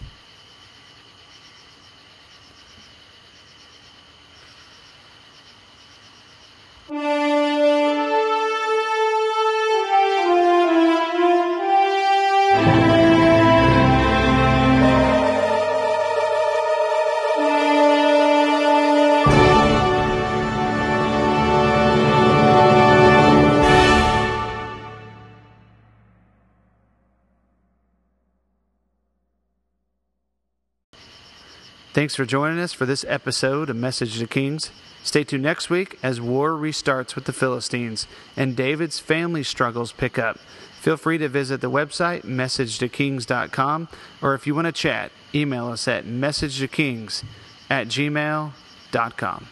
Thanks 32.01 32.17
for 32.17 32.25
joining 32.25 32.59
us 32.61 32.73
for 32.73 32.87
this 32.87 33.05
episode 33.09 33.69
of 33.69 33.77
Message 33.77 34.19
to 34.21 34.27
Kings. 34.27 34.71
Stay 35.03 35.23
tuned 35.23 35.43
next 35.43 35.69
week 35.69 35.99
as 36.03 36.19
war 36.19 36.53
restarts 36.53 37.15
with 37.15 37.27
the 37.27 37.33
Philistines 37.35 38.07
and 38.39 38.57
David's 38.57 38.99
family 38.99 39.43
struggles 39.43 39.93
pick 39.93 40.19
up. 40.19 40.39
Feel 40.81 40.97
free 40.97 41.19
to 41.19 41.29
visit 41.29 41.61
the 41.61 41.71
website 41.71 42.23
messagetokings.com 42.23 43.89
or 44.23 44.33
if 44.33 44.47
you 44.47 44.55
want 44.55 44.65
to 44.65 44.73
chat, 44.73 45.13
email 45.35 45.67
us 45.67 45.87
at 45.87 46.07
messagetokings 46.07 47.23
at 47.69 47.89
gmail.com. 47.89 49.49